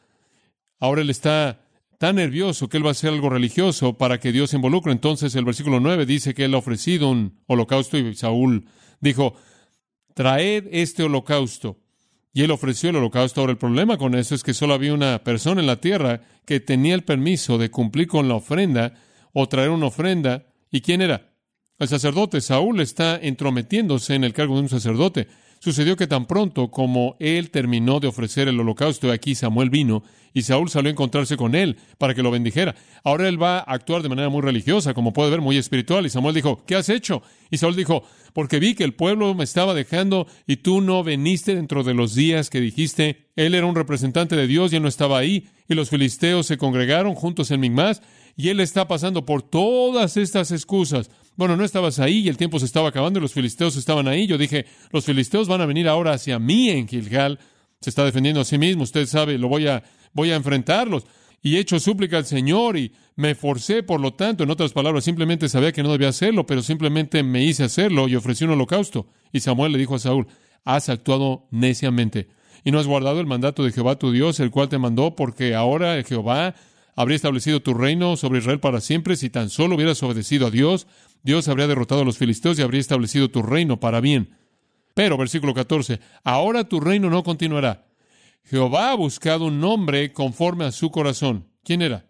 Ahora 0.80 1.02
él 1.02 1.10
está 1.10 1.62
tan 2.00 2.15
nervioso 2.15 2.70
que 2.70 2.77
él 2.77 2.86
va 2.86 2.89
a 2.89 2.91
hacer 2.91 3.12
algo 3.12 3.29
religioso 3.29 3.98
para 3.98 4.20
que 4.20 4.32
Dios 4.32 4.50
se 4.50 4.56
involucre. 4.56 4.94
Entonces 4.94 5.36
el 5.36 5.44
versículo 5.44 5.82
9 5.82 6.06
dice 6.06 6.34
que 6.34 6.46
él 6.46 6.56
ha 6.56 6.58
ofrecido 6.58 7.10
un 7.10 7.41
holocausto 7.46 7.98
y 7.98 8.15
Saúl 8.15 8.65
dijo, 9.01 9.36
traed 10.15 10.68
este 10.72 11.03
holocausto. 11.03 11.77
Y 12.34 12.44
él 12.44 12.51
ofreció 12.51 12.89
el 12.89 12.96
holocausto. 12.96 13.41
Ahora 13.41 13.51
el 13.51 13.58
problema 13.58 13.98
con 13.98 14.15
eso 14.15 14.34
es 14.34 14.44
que 14.44 14.53
solo 14.53 14.74
había 14.74 14.94
una 14.94 15.25
persona 15.25 15.60
en 15.60 15.68
la 15.68 15.82
tierra 15.82 16.22
que 16.46 16.62
tenía 16.62 16.96
el 16.96 17.03
permiso 17.03 17.58
de 17.58 17.70
cumplir 17.70 18.08
con 18.08 18.29
la 18.29 18.36
ofrenda 18.36 18.94
o 19.34 19.50
traer 19.50 19.70
una 19.70 19.88
ofrenda. 19.88 20.46
¿Y 20.72 20.79
quién 20.79 21.01
era? 21.01 21.34
El 21.79 21.89
sacerdote. 21.89 22.39
Saúl 22.39 22.79
está 22.79 23.18
entrometiéndose 23.22 24.15
en 24.15 24.24
el 24.24 24.32
cargo 24.32 24.56
de 24.56 24.62
un 24.62 24.70
sacerdote. 24.70 25.27
Sucedió 25.60 25.98
que 25.98 26.08
tan 26.08 26.25
pronto 26.25 26.72
como 26.72 27.18
él 27.20 27.51
terminó 27.51 28.00
de 28.00 28.08
ofrecer 28.08 28.48
el 28.48 28.60
holocausto, 28.60 29.12
aquí 29.12 29.36
Samuel 29.36 29.70
vino 29.70 30.04
y 30.34 30.44
Saúl 30.44 30.70
salió 30.70 30.89
a 30.89 30.92
encontrarse 30.92 31.38
con 31.38 31.56
él 31.56 31.78
para 31.98 32.13
que 32.13 32.24
lo 32.24 32.32
bendijera. 32.32 32.75
Ahora 33.04 33.28
él 33.28 33.42
va 33.42 33.58
a 33.60 33.74
actuar 33.74 34.01
de 34.01 34.10
manera 34.10 34.30
muy 34.30 34.42
religiosa, 34.42 34.94
como 34.94 35.12
puede 35.12 35.32
ver, 35.32 35.42
muy 35.42 35.58
espiritual. 35.58 36.06
Y 36.06 36.10
Samuel 36.10 36.36
dijo, 36.36 36.63
¿qué 36.66 36.75
has 36.75 36.88
hecho? 36.89 37.22
Y 37.50 37.58
Saúl 37.58 37.75
dijo, 37.75 38.04
porque 38.34 38.60
vi 38.60 38.75
que 38.75 38.84
el 38.84 38.94
pueblo 38.94 39.34
me 39.34 39.44
estaba 39.44 39.74
dejando 39.74 40.28
y 40.48 40.58
tú 40.58 40.82
no 40.82 41.04
veniste 41.04 41.56
dentro 41.56 41.84
de 41.84 41.94
los 41.94 42.16
días 42.16 42.50
que 42.50 42.62
dijiste. 42.62 43.28
Él 43.36 43.56
era 43.56 43.66
un 43.66 43.75
representante 43.75 44.36
de 44.36 44.48
Dios 44.48 44.72
y 44.72 44.78
él 44.78 44.84
no 44.84 44.88
estaba 44.88 45.18
ahí. 45.18 45.50
Y 45.68 45.74
los 45.74 45.89
filisteos 45.89 46.48
se 46.48 46.58
congregaron 46.58 47.16
juntos 47.16 47.51
en 47.51 47.60
Migmas 47.60 48.01
y 48.36 48.50
él 48.50 48.60
está 48.60 48.88
pasando 48.88 49.25
por 49.25 49.42
todas 49.42 50.16
estas 50.16 50.51
excusas. 50.51 51.10
Bueno, 51.39 51.55
no 51.55 51.63
estabas 51.63 52.00
ahí 52.00 52.17
y 52.17 52.27
el 52.27 52.36
tiempo 52.36 52.60
se 52.60 52.65
estaba 52.65 52.89
acabando 52.89 53.17
y 53.17 53.22
los 53.22 53.31
filisteos 53.31 53.77
estaban 53.77 54.10
ahí. 54.10 54.27
Yo 54.27 54.38
dije, 54.38 54.65
los 54.91 55.05
filisteos 55.05 55.48
van 55.48 55.62
a 55.62 55.65
venir 55.65 55.88
ahora 55.88 56.12
hacia 56.12 56.38
mí 56.38 56.69
en 56.69 56.86
Gilgal. 56.86 57.39
Se 57.79 57.89
está 57.89 58.03
defendiendo 58.03 58.41
a 58.41 58.43
sí 58.43 58.58
mismo, 58.58 58.84
usted 58.84 59.05
sabe, 59.05 59.38
lo 59.38 59.48
voy 59.48 59.65
a, 59.67 59.81
voy 60.12 60.31
a 60.31 60.36
enfrentarlos. 60.36 61.05
Y 61.41 61.55
he 61.55 61.60
hecho 61.60 61.79
súplica 61.79 62.17
al 62.17 62.25
Señor 62.25 62.75
y 62.75 62.91
me 63.15 63.36
forcé, 63.36 63.84
por 63.84 64.01
lo 64.01 64.15
tanto, 64.15 64.43
en 64.43 64.50
otras 64.50 64.74
palabras, 64.74 65.05
simplemente 65.05 65.48
sabía 65.48 65.72
que 65.72 65.81
no 65.81 65.93
debía 65.93 66.10
hacerlo, 66.10 66.46
pero 66.46 66.62
simplemente 66.62 67.24
me 67.24 67.41
hice 67.41 67.63
hacerlo 67.63 68.10
y 68.10 68.17
ofrecí 68.17 68.43
un 68.43 68.51
holocausto. 68.51 69.08
Y 69.31 69.39
Samuel 69.39 69.72
le 69.72 69.77
dijo 69.77 69.96
a 69.96 70.00
Saúl, 70.00 70.27
has 70.65 70.89
actuado 70.89 71.48
neciamente 71.51 72.27
y 72.65 72.72
no 72.72 72.79
has 72.79 72.88
guardado 72.88 73.22
el 73.22 73.27
mandato 73.27 73.63
de 73.63 73.72
Jehová 73.72 73.98
tu 73.98 74.12
Dios, 74.12 74.41
el 74.41 74.51
cual 74.51 74.67
te 74.67 74.77
mandó, 74.77 75.15
porque 75.15 75.55
ahora 75.55 76.03
Jehová 76.03 76.53
habría 77.00 77.15
establecido 77.15 77.62
tu 77.62 77.74
reino 77.74 78.17
sobre 78.17 78.39
Israel 78.39 78.60
para 78.60 78.81
siempre 78.81 79.15
si 79.15 79.29
tan 79.29 79.50
solo 79.50 79.75
hubieras 79.75 80.03
obedecido 80.03 80.48
a 80.48 80.51
Dios. 80.51 80.86
Dios 81.24 81.48
habría 81.48 81.68
derrotado 81.68 82.02
a 82.02 82.06
los 82.06 82.18
filisteos 82.18 82.58
y 82.58 82.62
habría 82.62 82.82
establecido 82.82 83.30
tu 83.30 83.42
reino 83.42 83.80
para 83.80 84.02
bien. 84.02 84.38
Pero, 84.94 85.18
versículo 85.18 85.54
14, 85.54 86.00
ahora 86.24 86.64
tu 86.64 86.80
reino 86.80 87.10
no 87.10 87.24
continuará. 87.24 87.88
Jehová 88.44 88.92
ha 88.92 88.96
buscado 88.96 89.46
un 89.46 89.60
nombre 89.60 90.12
conforme 90.14 90.66
a 90.66 90.72
su 90.72 90.92
corazón. 90.92 91.48
¿Quién 91.64 91.82
era? 91.82 92.06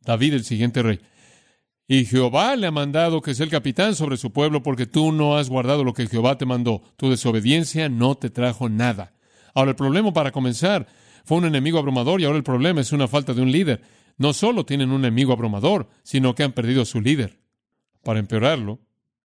David, 0.00 0.34
el 0.34 0.44
siguiente 0.44 0.82
rey. 0.82 1.00
Y 1.86 2.06
Jehová 2.06 2.56
le 2.56 2.66
ha 2.66 2.70
mandado 2.70 3.20
que 3.20 3.34
sea 3.34 3.44
el 3.44 3.50
capitán 3.50 3.94
sobre 3.94 4.16
su 4.16 4.32
pueblo 4.32 4.62
porque 4.62 4.86
tú 4.86 5.12
no 5.12 5.36
has 5.36 5.50
guardado 5.50 5.84
lo 5.84 5.92
que 5.92 6.06
Jehová 6.06 6.38
te 6.38 6.46
mandó. 6.46 6.82
Tu 6.96 7.10
desobediencia 7.10 7.88
no 7.88 8.14
te 8.14 8.30
trajo 8.30 8.68
nada. 8.68 9.12
Ahora 9.54 9.72
el 9.72 9.76
problema 9.76 10.12
para 10.12 10.32
comenzar 10.32 10.86
fue 11.24 11.38
un 11.38 11.44
enemigo 11.44 11.78
abrumador 11.78 12.20
y 12.20 12.24
ahora 12.24 12.38
el 12.38 12.44
problema 12.44 12.80
es 12.80 12.92
una 12.92 13.08
falta 13.08 13.34
de 13.34 13.42
un 13.42 13.52
líder 13.52 13.82
no 14.16 14.32
solo 14.32 14.64
tienen 14.64 14.90
un 14.90 15.04
enemigo 15.04 15.32
abrumador, 15.32 15.88
sino 16.02 16.34
que 16.34 16.44
han 16.44 16.52
perdido 16.52 16.82
a 16.82 16.86
su 16.86 17.00
líder. 17.00 17.38
Para 18.04 18.20
empeorarlo, 18.20 18.80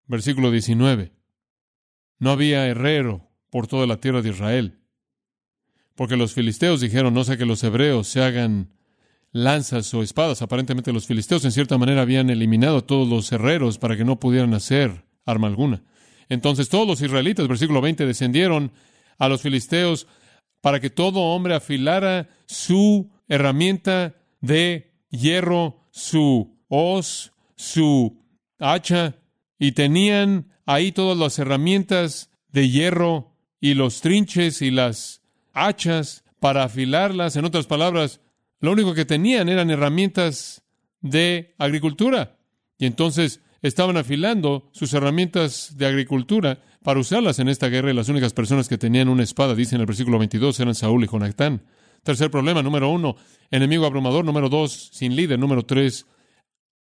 versículo 0.07 0.51
19. 0.51 1.13
No 2.19 2.31
había 2.31 2.67
herrero 2.67 3.31
por 3.51 3.67
toda 3.67 3.87
la 3.87 3.99
tierra 3.99 4.23
de 4.23 4.31
Israel, 4.31 4.81
porque 5.95 6.17
los 6.17 6.35
filisteos 6.35 6.81
dijeron, 6.81 7.15
no 7.15 7.25
sé 7.25 7.39
que 7.39 7.47
los 7.47 7.63
hebreos 7.63 8.09
se 8.09 8.23
hagan 8.23 8.71
lanzas 9.31 9.93
o 9.95 10.03
espadas. 10.03 10.43
Aparentemente 10.43 10.93
los 10.93 11.07
filisteos 11.07 11.45
en 11.45 11.53
cierta 11.53 11.79
manera 11.79 12.03
habían 12.03 12.31
eliminado 12.31 12.79
a 12.79 12.87
todos 12.87 13.09
los 13.09 13.31
herreros 13.33 13.79
para 13.79 13.97
que 13.97 14.05
no 14.05 14.19
pudieran 14.19 14.55
hacer 14.55 15.05
arma 15.27 15.49
alguna. 15.49 15.83
Entonces 16.29 16.69
todos 16.69 16.87
los 16.87 17.03
israelitas, 17.03 17.47
versículo 17.49 17.81
20, 17.81 18.07
descendieron 18.07 18.73
a 19.19 19.29
los 19.29 19.43
filisteos 19.43 20.07
para 20.61 20.81
que 20.81 20.91
todo 20.91 21.21
hombre 21.21 21.55
afilara 21.55 22.29
su 22.47 23.11
herramienta 23.29 24.15
de 24.41 24.95
hierro, 25.11 25.87
su 25.91 26.57
hoz, 26.69 27.33
su 27.57 28.24
hacha, 28.73 29.17
y 29.59 29.73
tenían 29.73 30.53
ahí 30.67 30.93
todas 30.93 31.17
las 31.17 31.39
herramientas 31.39 32.31
de 32.49 32.69
hierro 32.71 33.33
y 33.61 33.75
los 33.75 34.01
trinches 34.01 34.63
y 34.63 34.71
las 34.71 35.23
hachas 35.53 36.25
para 36.41 36.65
afilarlas. 36.65 37.37
En 37.37 37.45
otras 37.45 37.67
palabras, 37.67 38.21
lo 38.61 38.73
único 38.73 38.95
que 38.95 39.05
tenían 39.05 39.49
eran 39.49 39.71
herramientas 39.71 40.63
de 41.01 41.55
agricultura. 41.59 42.37
Y 42.79 42.87
entonces 42.87 43.41
estaban 43.63 43.97
afilando 43.97 44.69
sus 44.73 44.93
herramientas 44.93 45.77
de 45.77 45.87
agricultura 45.87 46.61
para 46.83 47.01
usarlas 47.01 47.39
en 47.39 47.49
esta 47.49 47.69
guerra 47.69 47.91
y 47.91 47.95
las 47.95 48.09
únicas 48.09 48.35
personas 48.35 48.69
que 48.69 48.77
tenían 48.77 49.09
una 49.09 49.23
espada, 49.23 49.55
dice 49.55 49.75
en 49.75 49.81
el 49.81 49.87
versículo 49.87 50.19
22, 50.19 50.61
eran 50.61 50.75
Saúl 50.75 51.05
y 51.05 51.09
Jonatán. 51.09 51.63
Tercer 52.03 52.31
problema, 52.31 52.63
número 52.63 52.91
uno, 52.91 53.17
enemigo 53.51 53.87
abrumador. 53.87 54.25
Número 54.25 54.51
dos, 54.51 54.91
sin 54.93 55.17
líder. 55.17 55.39
Número 55.39 55.65
tres, 55.65 56.07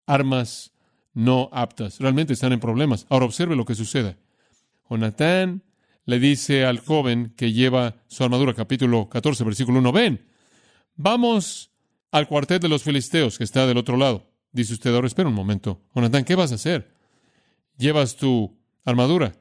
armas 0.06 0.72
no 1.18 1.50
aptas. 1.52 2.00
Realmente 2.00 2.34
están 2.34 2.54
en 2.54 2.60
problemas. 2.60 3.08
Ahora 3.10 3.26
observe 3.26 3.56
lo 3.56 3.66
que 3.66 3.74
sucede. 3.74 4.18
Jonatán 4.88 5.64
le 6.06 6.20
dice 6.20 6.64
al 6.64 6.78
joven 6.78 7.34
que 7.36 7.54
lleva 7.54 7.96
su 8.08 8.24
armadura, 8.24 8.54
capítulo 8.54 9.10
14, 9.10 9.44
versículo 9.44 9.80
1, 9.80 9.92
ven, 9.92 10.26
vamos 10.96 11.72
al 12.12 12.28
cuartel 12.28 12.60
de 12.60 12.70
los 12.70 12.84
filisteos 12.84 13.40
que 13.40 13.44
está 13.44 13.66
del 13.66 13.78
otro 13.78 13.98
lado. 13.98 14.30
Dice 14.52 14.74
usted, 14.74 14.94
ahora 14.94 15.08
espera 15.08 15.28
un 15.28 15.34
momento. 15.34 15.82
Jonatán, 15.96 16.24
¿qué 16.24 16.36
vas 16.36 16.52
a 16.52 16.56
hacer? 16.56 16.94
Llevas 17.80 18.16
tu 18.16 18.56
armadura. 18.86 19.34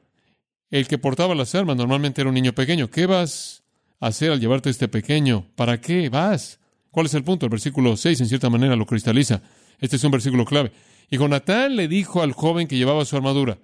El 0.71 0.87
que 0.87 0.97
portaba 0.97 1.35
las 1.35 1.53
armas 1.53 1.77
normalmente 1.77 2.21
era 2.21 2.29
un 2.29 2.33
niño 2.33 2.53
pequeño. 2.53 2.89
¿Qué 2.89 3.05
vas 3.05 3.63
hacer 3.99 4.31
al 4.31 4.39
llevarte 4.39 4.71
este 4.71 4.87
pequeño? 4.87 5.45
¿Para 5.55 5.79
qué 5.79 6.09
vas? 6.09 6.59
¿Cuál 6.89 7.05
es 7.05 7.13
el 7.13 7.23
punto? 7.23 7.45
El 7.45 7.51
versículo 7.51 7.95
6 7.95 8.19
en 8.21 8.27
cierta 8.27 8.49
manera 8.49 8.75
lo 8.75 8.87
cristaliza. 8.87 9.43
Este 9.79 9.97
es 9.97 10.03
un 10.03 10.11
versículo 10.11 10.43
clave. 10.43 10.71
Y 11.09 11.17
Jonatán 11.17 11.75
le 11.75 11.87
dijo 11.87 12.21
al 12.21 12.33
joven 12.33 12.67
que 12.67 12.77
llevaba 12.77 13.05
su 13.05 13.15
armadura, 13.15 13.59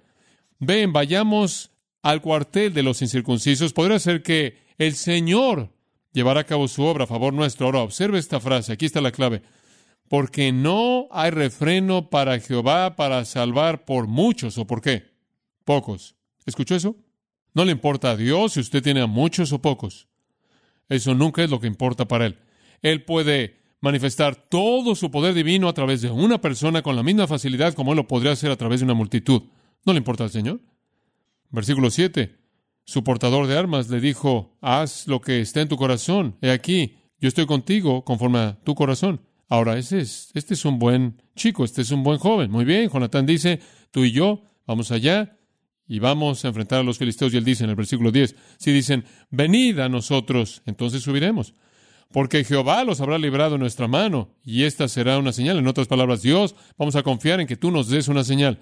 ven, 0.58 0.92
vayamos 0.92 1.70
al 2.02 2.20
cuartel 2.20 2.72
de 2.72 2.82
los 2.82 3.02
incircuncisos. 3.02 3.72
Podría 3.72 3.98
ser 3.98 4.22
que 4.22 4.58
el 4.78 4.94
Señor 4.94 5.70
llevará 6.12 6.40
a 6.40 6.44
cabo 6.44 6.68
su 6.68 6.82
obra 6.82 7.04
a 7.04 7.06
favor 7.08 7.32
nuestro. 7.32 7.66
Ahora 7.66 7.80
observe 7.80 8.18
esta 8.18 8.40
frase, 8.40 8.72
aquí 8.72 8.86
está 8.86 9.00
la 9.00 9.12
clave. 9.12 9.42
Porque 10.08 10.52
no 10.52 11.08
hay 11.10 11.30
refreno 11.30 12.10
para 12.10 12.38
Jehová 12.38 12.94
para 12.96 13.24
salvar 13.24 13.84
por 13.84 14.06
muchos, 14.06 14.58
¿o 14.58 14.66
por 14.66 14.80
qué? 14.80 15.10
Pocos. 15.64 16.14
¿Escuchó 16.46 16.74
eso? 16.74 16.96
No 17.54 17.64
le 17.64 17.72
importa 17.72 18.10
a 18.10 18.16
Dios 18.16 18.52
si 18.52 18.60
usted 18.60 18.82
tiene 18.82 19.00
a 19.00 19.06
muchos 19.06 19.52
o 19.52 19.62
pocos. 19.62 20.08
Eso 20.88 21.14
nunca 21.14 21.42
es 21.42 21.50
lo 21.50 21.60
que 21.60 21.66
importa 21.66 22.06
para 22.06 22.26
Él. 22.26 22.38
Él 22.82 23.04
puede 23.04 23.63
manifestar 23.84 24.34
todo 24.34 24.94
su 24.94 25.10
poder 25.10 25.34
divino 25.34 25.68
a 25.68 25.74
través 25.74 26.00
de 26.00 26.10
una 26.10 26.40
persona 26.40 26.80
con 26.80 26.96
la 26.96 27.02
misma 27.02 27.26
facilidad 27.26 27.74
como 27.74 27.92
Él 27.92 27.96
lo 27.96 28.08
podría 28.08 28.32
hacer 28.32 28.50
a 28.50 28.56
través 28.56 28.80
de 28.80 28.84
una 28.84 28.94
multitud. 28.94 29.42
¿No 29.84 29.92
le 29.92 29.98
importa 29.98 30.24
al 30.24 30.30
Señor? 30.30 30.62
Versículo 31.50 31.90
7. 31.90 32.34
Su 32.84 33.04
portador 33.04 33.46
de 33.46 33.58
armas 33.58 33.90
le 33.90 34.00
dijo, 34.00 34.56
haz 34.62 35.06
lo 35.06 35.20
que 35.20 35.42
esté 35.42 35.60
en 35.60 35.68
tu 35.68 35.76
corazón. 35.76 36.36
He 36.40 36.50
aquí, 36.50 36.96
yo 37.20 37.28
estoy 37.28 37.44
contigo 37.44 38.04
conforme 38.06 38.38
a 38.38 38.58
tu 38.64 38.74
corazón. 38.74 39.20
Ahora, 39.50 39.76
es, 39.76 39.92
este 39.92 40.54
es 40.54 40.64
un 40.64 40.78
buen 40.78 41.20
chico, 41.36 41.62
este 41.62 41.82
es 41.82 41.90
un 41.90 42.02
buen 42.02 42.18
joven. 42.18 42.50
Muy 42.50 42.64
bien, 42.64 42.88
Jonatán 42.88 43.26
dice, 43.26 43.60
tú 43.90 44.04
y 44.04 44.12
yo 44.12 44.44
vamos 44.66 44.92
allá 44.92 45.36
y 45.86 45.98
vamos 45.98 46.42
a 46.46 46.48
enfrentar 46.48 46.80
a 46.80 46.82
los 46.82 46.96
filisteos. 46.96 47.34
Y 47.34 47.36
él 47.36 47.44
dice 47.44 47.64
en 47.64 47.70
el 47.70 47.76
versículo 47.76 48.10
10, 48.10 48.34
si 48.56 48.72
dicen, 48.72 49.04
venid 49.30 49.78
a 49.80 49.90
nosotros, 49.90 50.62
entonces 50.64 51.02
subiremos. 51.02 51.52
Porque 52.12 52.44
Jehová 52.44 52.84
los 52.84 53.00
habrá 53.00 53.18
librado 53.18 53.54
en 53.54 53.60
nuestra 53.60 53.88
mano, 53.88 54.30
y 54.44 54.64
esta 54.64 54.88
será 54.88 55.18
una 55.18 55.32
señal. 55.32 55.58
En 55.58 55.66
otras 55.66 55.88
palabras, 55.88 56.22
Dios, 56.22 56.54
vamos 56.78 56.96
a 56.96 57.02
confiar 57.02 57.40
en 57.40 57.46
que 57.46 57.56
tú 57.56 57.70
nos 57.70 57.88
des 57.88 58.08
una 58.08 58.24
señal. 58.24 58.60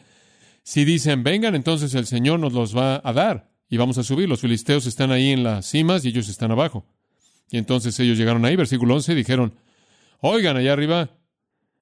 Si 0.62 0.84
dicen, 0.84 1.22
vengan, 1.22 1.54
entonces 1.54 1.94
el 1.94 2.06
Señor 2.06 2.40
nos 2.40 2.52
los 2.52 2.76
va 2.76 3.00
a 3.04 3.12
dar, 3.12 3.50
y 3.68 3.76
vamos 3.76 3.98
a 3.98 4.04
subir. 4.04 4.28
Los 4.28 4.40
filisteos 4.40 4.86
están 4.86 5.10
ahí 5.12 5.30
en 5.30 5.42
las 5.42 5.66
cimas 5.66 6.04
y 6.04 6.08
ellos 6.08 6.28
están 6.28 6.50
abajo. 6.50 6.86
Y 7.50 7.58
entonces 7.58 7.98
ellos 8.00 8.16
llegaron 8.16 8.44
ahí, 8.44 8.56
versículo 8.56 8.94
11, 8.94 9.12
y 9.12 9.16
dijeron, 9.16 9.54
oigan, 10.20 10.56
allá 10.56 10.72
arriba, 10.72 11.10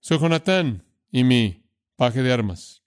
soy 0.00 0.18
Jonatán 0.18 0.84
y 1.12 1.24
mi 1.24 1.62
paje 1.96 2.22
de 2.22 2.32
armas. 2.32 2.82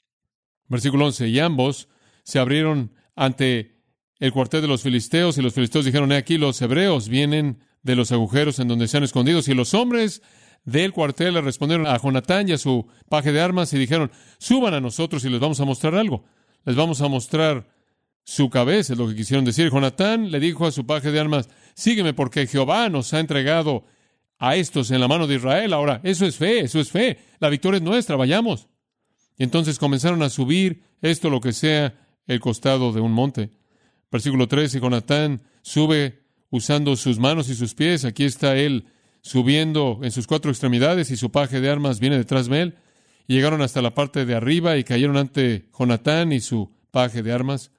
Versículo 0.67 1.05
11, 1.05 1.29
y 1.29 1.39
ambos 1.39 1.87
se 2.23 2.39
abrieron 2.39 2.91
ante 3.15 3.77
el 4.19 4.31
cuartel 4.31 4.61
de 4.61 4.67
los 4.67 4.81
filisteos, 4.81 5.37
y 5.37 5.41
los 5.41 5.53
filisteos 5.53 5.85
dijeron, 5.85 6.11
he 6.11 6.17
aquí 6.17 6.37
los 6.37 6.61
hebreos 6.61 7.07
vienen 7.07 7.59
de 7.83 7.95
los 7.95 8.11
agujeros 8.11 8.59
en 8.59 8.67
donde 8.67 8.87
se 8.87 8.97
han 8.97 9.03
escondido. 9.03 9.41
Y 9.45 9.53
los 9.53 9.73
hombres 9.73 10.21
del 10.65 10.93
cuartel 10.93 11.35
le 11.35 11.41
respondieron 11.41 11.85
a 11.85 11.97
Jonatán 11.97 12.49
y 12.49 12.53
a 12.53 12.57
su 12.57 12.87
paje 13.09 13.31
de 13.31 13.41
armas 13.41 13.73
y 13.73 13.77
dijeron, 13.77 14.11
suban 14.39 14.73
a 14.73 14.81
nosotros 14.81 15.23
y 15.25 15.29
les 15.29 15.39
vamos 15.39 15.59
a 15.59 15.65
mostrar 15.65 15.95
algo. 15.95 16.25
Les 16.65 16.75
vamos 16.75 17.01
a 17.01 17.07
mostrar 17.09 17.67
su 18.23 18.49
cabeza, 18.49 18.93
es 18.93 18.99
lo 18.99 19.07
que 19.07 19.15
quisieron 19.15 19.45
decir. 19.45 19.69
Jonatán 19.69 20.31
le 20.31 20.39
dijo 20.39 20.65
a 20.65 20.71
su 20.71 20.85
paje 20.85 21.11
de 21.11 21.19
armas, 21.19 21.49
sígueme 21.75 22.13
porque 22.13 22.47
Jehová 22.47 22.89
nos 22.89 23.13
ha 23.13 23.19
entregado 23.19 23.85
a 24.39 24.55
estos 24.55 24.91
en 24.91 25.01
la 25.01 25.07
mano 25.07 25.27
de 25.27 25.35
Israel. 25.35 25.73
Ahora, 25.73 25.99
eso 26.03 26.25
es 26.25 26.37
fe, 26.37 26.61
eso 26.61 26.79
es 26.79 26.89
fe. 26.89 27.19
La 27.39 27.49
victoria 27.49 27.77
es 27.77 27.83
nuestra, 27.83 28.15
vayamos. 28.15 28.67
Y 29.37 29.43
entonces 29.43 29.79
comenzaron 29.79 30.21
a 30.23 30.29
subir 30.29 30.83
esto, 31.01 31.29
lo 31.29 31.41
que 31.41 31.51
sea, 31.51 31.99
el 32.27 32.39
costado 32.39 32.93
de 32.93 33.01
un 33.01 33.11
monte. 33.11 33.51
Versículo 34.11 34.47
13, 34.47 34.79
Jonatán 34.79 35.41
sube 35.61 36.22
usando 36.53 36.95
sus 36.95 37.17
manos 37.17 37.50
y 37.50 37.55
sus 37.55 37.74
pies. 37.74 38.05
Aquí 38.05 38.25
está 38.25 38.55
él 38.55 38.86
subiendo 39.22 40.01
en 40.03 40.12
sus 40.12 40.27
cuatro 40.27 40.51
extremidades 40.51 41.10
y 41.10 41.17
su 41.17 41.31
paje 41.31 41.60
de 41.60 41.67
armas 41.67 42.00
viene 42.00 42.15
detrás 42.15 42.48
de 42.48 42.62
él. 42.62 42.75
Llegaron 43.25 43.63
hasta 43.63 43.81
la 43.81 43.95
parte 43.95 44.24
de 44.24 44.36
arriba 44.36 44.77
y 44.77 44.83
cayeron 44.83 45.17
ante 45.17 45.65
Jonatán 45.77 46.31
y 46.31 46.41
su 46.41 46.69
paje 46.91 47.24
de 47.24 47.31
armas. 47.31 47.72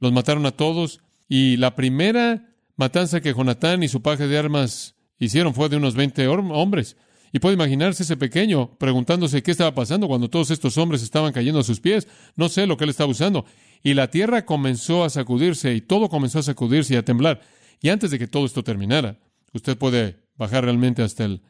Los 0.00 0.12
mataron 0.12 0.46
a 0.46 0.50
todos. 0.50 1.00
Y 1.28 1.58
la 1.58 1.76
primera 1.76 2.48
matanza 2.74 3.20
que 3.20 3.34
Jonatán 3.34 3.84
y 3.84 3.88
su 3.88 4.02
paje 4.02 4.26
de 4.26 4.36
armas 4.36 4.96
hicieron 5.20 5.54
fue 5.54 5.68
de 5.68 5.76
unos 5.76 5.94
20 5.94 6.26
hombres. 6.26 6.96
Y 7.32 7.38
puede 7.38 7.54
imaginarse 7.54 8.02
ese 8.02 8.16
pequeño 8.16 8.76
preguntándose 8.78 9.44
qué 9.44 9.52
estaba 9.52 9.76
pasando 9.76 10.08
cuando 10.08 10.28
todos 10.28 10.50
estos 10.50 10.76
hombres 10.76 11.04
estaban 11.04 11.32
cayendo 11.32 11.60
a 11.60 11.64
sus 11.64 11.78
pies. 11.78 12.08
No 12.34 12.48
sé 12.48 12.66
lo 12.66 12.76
que 12.76 12.82
él 12.82 12.90
estaba 12.90 13.12
usando. 13.12 13.44
Y 13.84 13.94
la 13.94 14.10
tierra 14.10 14.44
comenzó 14.44 15.04
a 15.04 15.10
sacudirse 15.10 15.72
y 15.72 15.82
todo 15.82 16.08
comenzó 16.08 16.40
a 16.40 16.42
sacudirse 16.42 16.94
y 16.94 16.96
a 16.96 17.04
temblar. 17.04 17.42
Y 17.80 17.90
antes 17.90 18.10
de 18.10 18.18
que 18.18 18.26
todo 18.26 18.46
esto 18.46 18.64
terminara, 18.64 19.18
usted 19.52 19.76
puede 19.76 20.16
bajar 20.36 20.64
realmente 20.64 21.02
hasta 21.02 21.24
el 21.24 21.42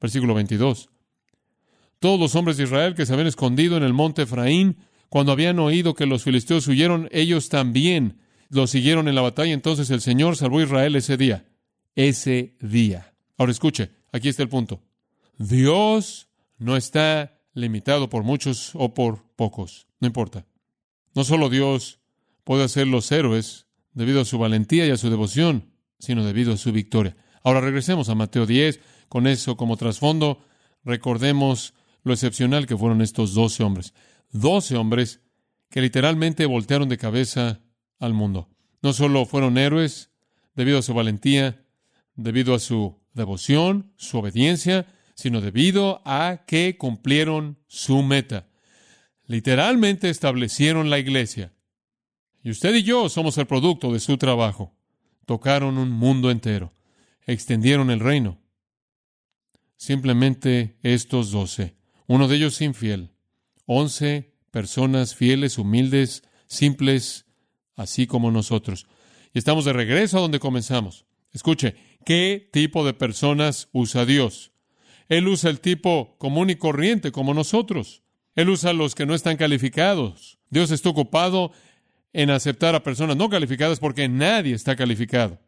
versículo 0.00 0.34
22. 0.34 0.88
Todos 1.98 2.18
los 2.18 2.34
hombres 2.34 2.56
de 2.56 2.64
Israel 2.64 2.94
que 2.94 3.06
se 3.06 3.12
habían 3.12 3.28
escondido 3.28 3.76
en 3.76 3.84
el 3.84 3.92
monte 3.92 4.22
Efraín, 4.22 4.76
cuando 5.08 5.32
habían 5.32 5.58
oído 5.58 5.94
que 5.94 6.06
los 6.06 6.24
filisteos 6.24 6.66
huyeron, 6.66 7.08
ellos 7.12 7.48
también 7.48 8.18
los 8.48 8.70
siguieron 8.70 9.08
en 9.08 9.14
la 9.14 9.22
batalla. 9.22 9.52
Entonces 9.52 9.90
el 9.90 10.00
Señor 10.00 10.36
salvó 10.36 10.58
a 10.58 10.64
Israel 10.64 10.96
ese 10.96 11.16
día. 11.16 11.46
Ese 11.94 12.56
día. 12.60 13.14
Ahora 13.38 13.52
escuche, 13.52 13.90
aquí 14.10 14.28
está 14.28 14.42
el 14.42 14.48
punto. 14.48 14.82
Dios 15.38 16.28
no 16.58 16.76
está 16.76 17.38
limitado 17.54 18.08
por 18.08 18.24
muchos 18.24 18.72
o 18.74 18.94
por 18.94 19.24
pocos. 19.36 19.86
No 20.00 20.06
importa. 20.06 20.46
No 21.14 21.24
solo 21.24 21.50
Dios 21.50 22.00
puede 22.44 22.64
hacer 22.64 22.86
los 22.86 23.10
héroes 23.12 23.66
debido 23.94 24.20
a 24.20 24.24
su 24.24 24.38
valentía 24.38 24.86
y 24.86 24.90
a 24.90 24.96
su 24.96 25.10
devoción, 25.10 25.70
sino 25.98 26.24
debido 26.24 26.52
a 26.52 26.56
su 26.56 26.72
victoria. 26.72 27.16
Ahora 27.42 27.60
regresemos 27.60 28.08
a 28.08 28.14
Mateo 28.14 28.46
10, 28.46 28.80
con 29.08 29.26
eso 29.26 29.56
como 29.56 29.76
trasfondo, 29.76 30.44
recordemos 30.84 31.74
lo 32.02 32.12
excepcional 32.12 32.66
que 32.66 32.76
fueron 32.76 33.02
estos 33.02 33.34
doce 33.34 33.62
hombres. 33.62 33.94
Doce 34.30 34.76
hombres 34.76 35.20
que 35.70 35.80
literalmente 35.80 36.46
voltearon 36.46 36.88
de 36.88 36.98
cabeza 36.98 37.60
al 37.98 38.14
mundo. 38.14 38.48
No 38.82 38.92
solo 38.92 39.26
fueron 39.26 39.58
héroes 39.58 40.10
debido 40.54 40.78
a 40.78 40.82
su 40.82 40.94
valentía, 40.94 41.64
debido 42.14 42.54
a 42.54 42.58
su 42.58 43.00
devoción, 43.14 43.92
su 43.96 44.18
obediencia, 44.18 44.86
sino 45.14 45.40
debido 45.40 46.02
a 46.04 46.44
que 46.46 46.76
cumplieron 46.76 47.58
su 47.68 48.02
meta. 48.02 48.48
Literalmente 49.26 50.10
establecieron 50.10 50.90
la 50.90 50.98
iglesia. 50.98 51.52
Y 52.42 52.50
usted 52.50 52.74
y 52.74 52.82
yo 52.82 53.08
somos 53.08 53.38
el 53.38 53.46
producto 53.46 53.92
de 53.92 54.00
su 54.00 54.16
trabajo. 54.18 54.74
Tocaron 55.26 55.78
un 55.78 55.90
mundo 55.90 56.30
entero. 56.30 56.72
Extendieron 57.26 57.90
el 57.90 58.00
reino. 58.00 58.40
Simplemente 59.76 60.76
estos 60.82 61.30
doce. 61.30 61.76
Uno 62.06 62.28
de 62.28 62.36
ellos 62.36 62.60
infiel. 62.60 63.10
Once 63.66 64.34
personas 64.50 65.14
fieles, 65.14 65.56
humildes, 65.56 66.24
simples, 66.46 67.26
así 67.76 68.06
como 68.06 68.30
nosotros. 68.30 68.86
Y 69.32 69.38
estamos 69.38 69.64
de 69.64 69.72
regreso 69.72 70.18
a 70.18 70.20
donde 70.20 70.40
comenzamos. 70.40 71.06
Escuche, 71.32 71.76
¿qué 72.04 72.48
tipo 72.52 72.84
de 72.84 72.92
personas 72.92 73.68
usa 73.72 74.04
Dios? 74.04 74.52
Él 75.08 75.28
usa 75.28 75.50
el 75.50 75.60
tipo 75.60 76.16
común 76.18 76.50
y 76.50 76.56
corriente 76.56 77.12
como 77.12 77.34
nosotros. 77.34 78.02
Él 78.34 78.48
usa 78.50 78.70
a 78.70 78.74
los 78.74 78.94
que 78.94 79.06
no 79.06 79.14
están 79.14 79.36
calificados. 79.36 80.38
Dios 80.50 80.70
está 80.70 80.88
ocupado 80.88 81.52
en 82.12 82.30
aceptar 82.30 82.74
a 82.74 82.82
personas 82.82 83.16
no 83.16 83.28
calificadas 83.28 83.80
porque 83.80 84.08
nadie 84.08 84.54
está 84.54 84.76
calificado. 84.76 85.38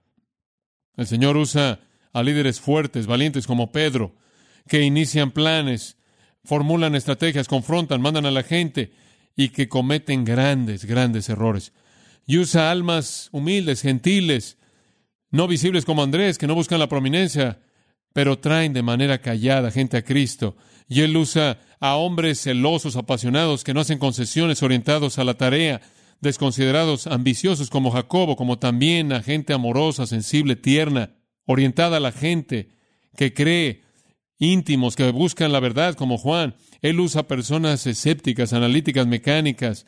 El 0.97 1.07
Señor 1.07 1.37
usa 1.37 1.81
a 2.13 2.23
líderes 2.23 2.61
fuertes, 2.61 3.07
valientes 3.07 3.47
como 3.47 3.73
Pedro, 3.73 4.15
que 4.69 4.83
inician 4.83 5.31
planes, 5.31 5.97
formulan 6.45 6.95
estrategias, 6.95 7.49
confrontan, 7.49 8.01
mandan 8.01 8.27
a 8.27 8.31
la 8.31 8.43
gente 8.43 8.93
y 9.37 9.49
que 9.49 9.69
cometen 9.69 10.25
grandes, 10.25 10.85
grandes 10.85 11.29
errores. 11.29 11.73
Y 12.27 12.39
usa 12.39 12.71
almas 12.71 13.29
humildes, 13.33 13.83
gentiles, 13.83 14.57
no 15.31 15.49
visibles 15.49 15.85
como 15.85 16.03
Andrés, 16.03 16.39
que 16.39 16.47
no 16.47 16.55
buscan 16.55 16.79
la 16.79 16.89
prominencia, 16.89 17.59
pero 18.13 18.39
traen 18.39 18.73
de 18.73 18.83
manera 18.83 19.19
callada 19.19 19.71
gente 19.71 19.97
a 19.97 20.05
Cristo. 20.05 20.57
Y 20.89 21.01
Él 21.01 21.17
usa 21.17 21.59
a 21.81 21.97
hombres 21.97 22.41
celosos, 22.43 22.97
apasionados, 22.97 23.65
que 23.65 23.75
no 23.75 23.81
hacen 23.81 23.99
concesiones 23.99 24.63
orientados 24.63 25.19
a 25.19 25.25
la 25.25 25.35
tarea, 25.35 25.81
desconsiderados, 26.25 27.07
ambiciosos 27.07 27.71
como 27.71 27.93
Jacobo, 27.93 28.35
como 28.35 28.59
también 28.59 29.13
a 29.13 29.23
gente 29.23 29.53
amorosa, 29.53 30.07
sensible, 30.07 30.57
tierna, 30.57 31.15
orientada 31.47 31.99
a 31.99 32.01
la 32.01 32.11
gente, 32.11 32.71
que 33.17 33.33
cree, 33.33 33.83
íntimos, 34.39 34.97
que 34.97 35.11
buscan 35.13 35.53
la 35.53 35.61
verdad 35.61 35.95
como 35.95 36.19
Juan. 36.19 36.57
Él 36.83 36.99
usa 36.99 37.29
personas 37.29 37.87
escépticas, 37.87 38.53
analíticas, 38.53 39.07
mecánicas, 39.07 39.87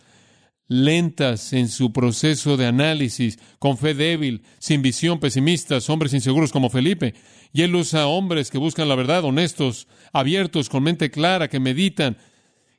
lentas 0.69 1.53
en 1.53 1.69
su 1.69 1.93
proceso 1.93 2.57
de 2.57 2.67
análisis, 2.67 3.39
con 3.59 3.79
fe 3.79 3.95
débil, 3.95 4.43
sin 4.59 4.83
visión, 4.83 5.19
pesimistas, 5.21 5.89
hombres 5.91 6.15
inseguros 6.15 6.53
como 6.53 6.71
Felipe. 6.71 7.15
Y 7.53 7.63
él 7.63 7.75
usa 7.75 8.07
hombres 8.07 8.51
que 8.51 8.59
buscan 8.59 8.89
la 8.89 8.95
verdad, 8.95 9.25
honestos, 9.25 9.89
abiertos, 10.13 10.69
con 10.69 10.83
mente 10.83 11.11
clara, 11.11 11.49
que 11.49 11.61
meditan, 11.61 12.17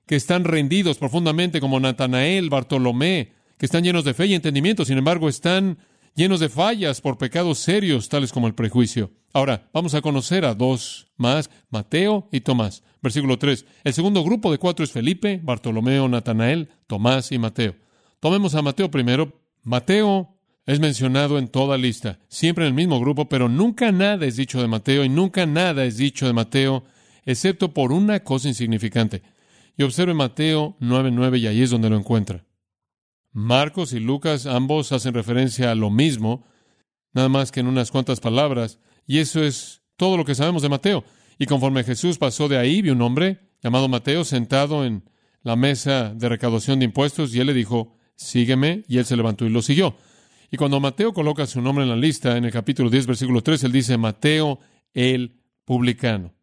que 0.05 0.15
están 0.15 0.43
rendidos 0.43 0.97
profundamente 0.97 1.59
como 1.59 1.79
Natanael, 1.79 2.49
Bartolomé, 2.49 3.33
que 3.57 3.65
están 3.65 3.83
llenos 3.83 4.03
de 4.03 4.13
fe 4.13 4.27
y 4.27 4.33
entendimiento, 4.33 4.85
sin 4.85 4.97
embargo, 4.97 5.29
están 5.29 5.77
llenos 6.15 6.39
de 6.39 6.49
fallas 6.49 7.01
por 7.01 7.17
pecados 7.17 7.59
serios, 7.59 8.09
tales 8.09 8.31
como 8.31 8.47
el 8.47 8.55
prejuicio. 8.55 9.11
Ahora, 9.33 9.69
vamos 9.71 9.93
a 9.93 10.01
conocer 10.01 10.45
a 10.45 10.55
dos 10.55 11.07
más, 11.15 11.49
Mateo 11.69 12.27
y 12.31 12.41
Tomás. 12.41 12.83
Versículo 13.01 13.37
3. 13.37 13.65
El 13.83 13.93
segundo 13.93 14.23
grupo 14.23 14.51
de 14.51 14.57
cuatro 14.57 14.83
es 14.83 14.91
Felipe, 14.91 15.39
Bartolomeo, 15.43 16.07
Natanael, 16.07 16.69
Tomás 16.87 17.31
y 17.31 17.37
Mateo. 17.37 17.75
Tomemos 18.19 18.55
a 18.55 18.63
Mateo 18.63 18.89
primero. 18.89 19.41
Mateo 19.63 20.37
es 20.65 20.79
mencionado 20.79 21.37
en 21.37 21.47
toda 21.47 21.77
lista, 21.77 22.19
siempre 22.27 22.65
en 22.65 22.69
el 22.69 22.73
mismo 22.73 22.99
grupo, 22.99 23.29
pero 23.29 23.47
nunca 23.47 23.91
nada 23.91 24.25
es 24.25 24.35
dicho 24.35 24.61
de 24.61 24.67
Mateo 24.67 25.05
y 25.05 25.09
nunca 25.09 25.45
nada 25.45 25.85
es 25.85 25.97
dicho 25.97 26.25
de 26.25 26.33
Mateo, 26.33 26.83
excepto 27.25 27.73
por 27.73 27.91
una 27.91 28.21
cosa 28.21 28.47
insignificante. 28.47 29.21
Y 29.77 29.83
observe 29.83 30.13
Mateo 30.13 30.75
9.9 30.81 31.39
y 31.39 31.47
ahí 31.47 31.61
es 31.61 31.69
donde 31.69 31.89
lo 31.89 31.97
encuentra. 31.97 32.46
Marcos 33.31 33.93
y 33.93 33.99
Lucas 33.99 34.45
ambos 34.45 34.91
hacen 34.91 35.13
referencia 35.13 35.71
a 35.71 35.75
lo 35.75 35.89
mismo, 35.89 36.45
nada 37.13 37.29
más 37.29 37.51
que 37.51 37.59
en 37.59 37.67
unas 37.67 37.91
cuantas 37.91 38.19
palabras, 38.19 38.79
y 39.05 39.19
eso 39.19 39.43
es 39.43 39.81
todo 39.95 40.17
lo 40.17 40.25
que 40.25 40.35
sabemos 40.35 40.61
de 40.61 40.69
Mateo. 40.69 41.03
Y 41.37 41.45
conforme 41.45 41.83
Jesús 41.83 42.17
pasó 42.17 42.47
de 42.47 42.57
ahí, 42.57 42.81
vio 42.81 42.93
un 42.93 43.01
hombre 43.01 43.39
llamado 43.61 43.87
Mateo 43.87 44.23
sentado 44.23 44.85
en 44.85 45.03
la 45.43 45.55
mesa 45.55 46.13
de 46.13 46.29
recaudación 46.29 46.79
de 46.79 46.85
impuestos, 46.85 47.33
y 47.33 47.39
él 47.39 47.47
le 47.47 47.53
dijo, 47.53 47.95
sígueme, 48.15 48.83
y 48.87 48.97
él 48.97 49.05
se 49.05 49.15
levantó 49.15 49.45
y 49.45 49.49
lo 49.49 49.61
siguió. 49.61 49.95
Y 50.49 50.57
cuando 50.57 50.79
Mateo 50.79 51.13
coloca 51.13 51.45
su 51.45 51.61
nombre 51.61 51.83
en 51.83 51.89
la 51.89 51.95
lista, 51.95 52.37
en 52.37 52.45
el 52.45 52.51
capítulo 52.51 52.89
10, 52.89 53.07
versículo 53.07 53.43
3, 53.43 53.65
él 53.65 53.71
dice, 53.71 53.97
Mateo 53.97 54.59
el 54.93 55.41
publicano. 55.65 56.33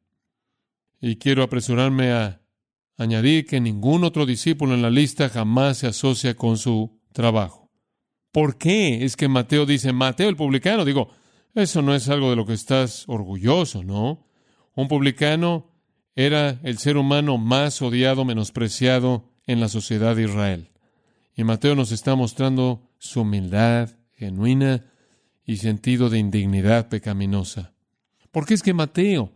Y 1.01 1.17
quiero 1.17 1.43
apresurarme 1.43 2.13
a 2.13 2.41
añadir 2.97 3.47
que 3.47 3.61
ningún 3.61 4.05
otro 4.05 4.27
discípulo 4.27 4.75
en 4.75 4.83
la 4.83 4.91
lista 4.91 5.29
jamás 5.29 5.79
se 5.79 5.87
asocia 5.87 6.35
con 6.35 6.57
su 6.57 7.01
trabajo. 7.13 7.71
¿Por 8.33 8.59
qué 8.59 9.05
es 9.05 9.17
que 9.17 9.29
Mateo 9.29 9.67
dice 9.67 9.93
Mateo 9.93 10.29
el 10.29 10.37
publicano? 10.37 10.85
Digo, 10.85 11.11
Eso 11.55 11.83
no 11.83 11.95
es 11.95 12.09
algo 12.09 12.31
de 12.31 12.37
lo 12.37 12.47
que 12.47 12.53
estás 12.53 13.05
orgulloso, 13.07 13.85
¿no? 13.85 14.27
Un 14.75 14.89
publicano 14.89 15.71
era 16.17 16.59
el 16.65 16.79
ser 16.79 16.97
humano 16.97 17.39
más 17.39 17.81
odiado, 17.81 18.25
menospreciado 18.25 19.31
en 19.47 19.61
la 19.61 19.69
sociedad 19.69 20.17
de 20.17 20.25
Israel. 20.25 20.71
Y 21.37 21.45
Mateo 21.45 21.77
nos 21.77 21.93
está 21.93 22.17
mostrando 22.17 22.91
su 22.99 23.21
humildad 23.21 23.91
genuina 24.17 24.85
y 25.45 25.59
sentido 25.59 26.11
de 26.11 26.19
indignidad 26.19 26.89
pecaminosa. 26.89 27.73
¿Por 28.31 28.47
qué 28.47 28.55
es 28.55 28.63
que 28.63 28.75
Mateo 28.75 29.33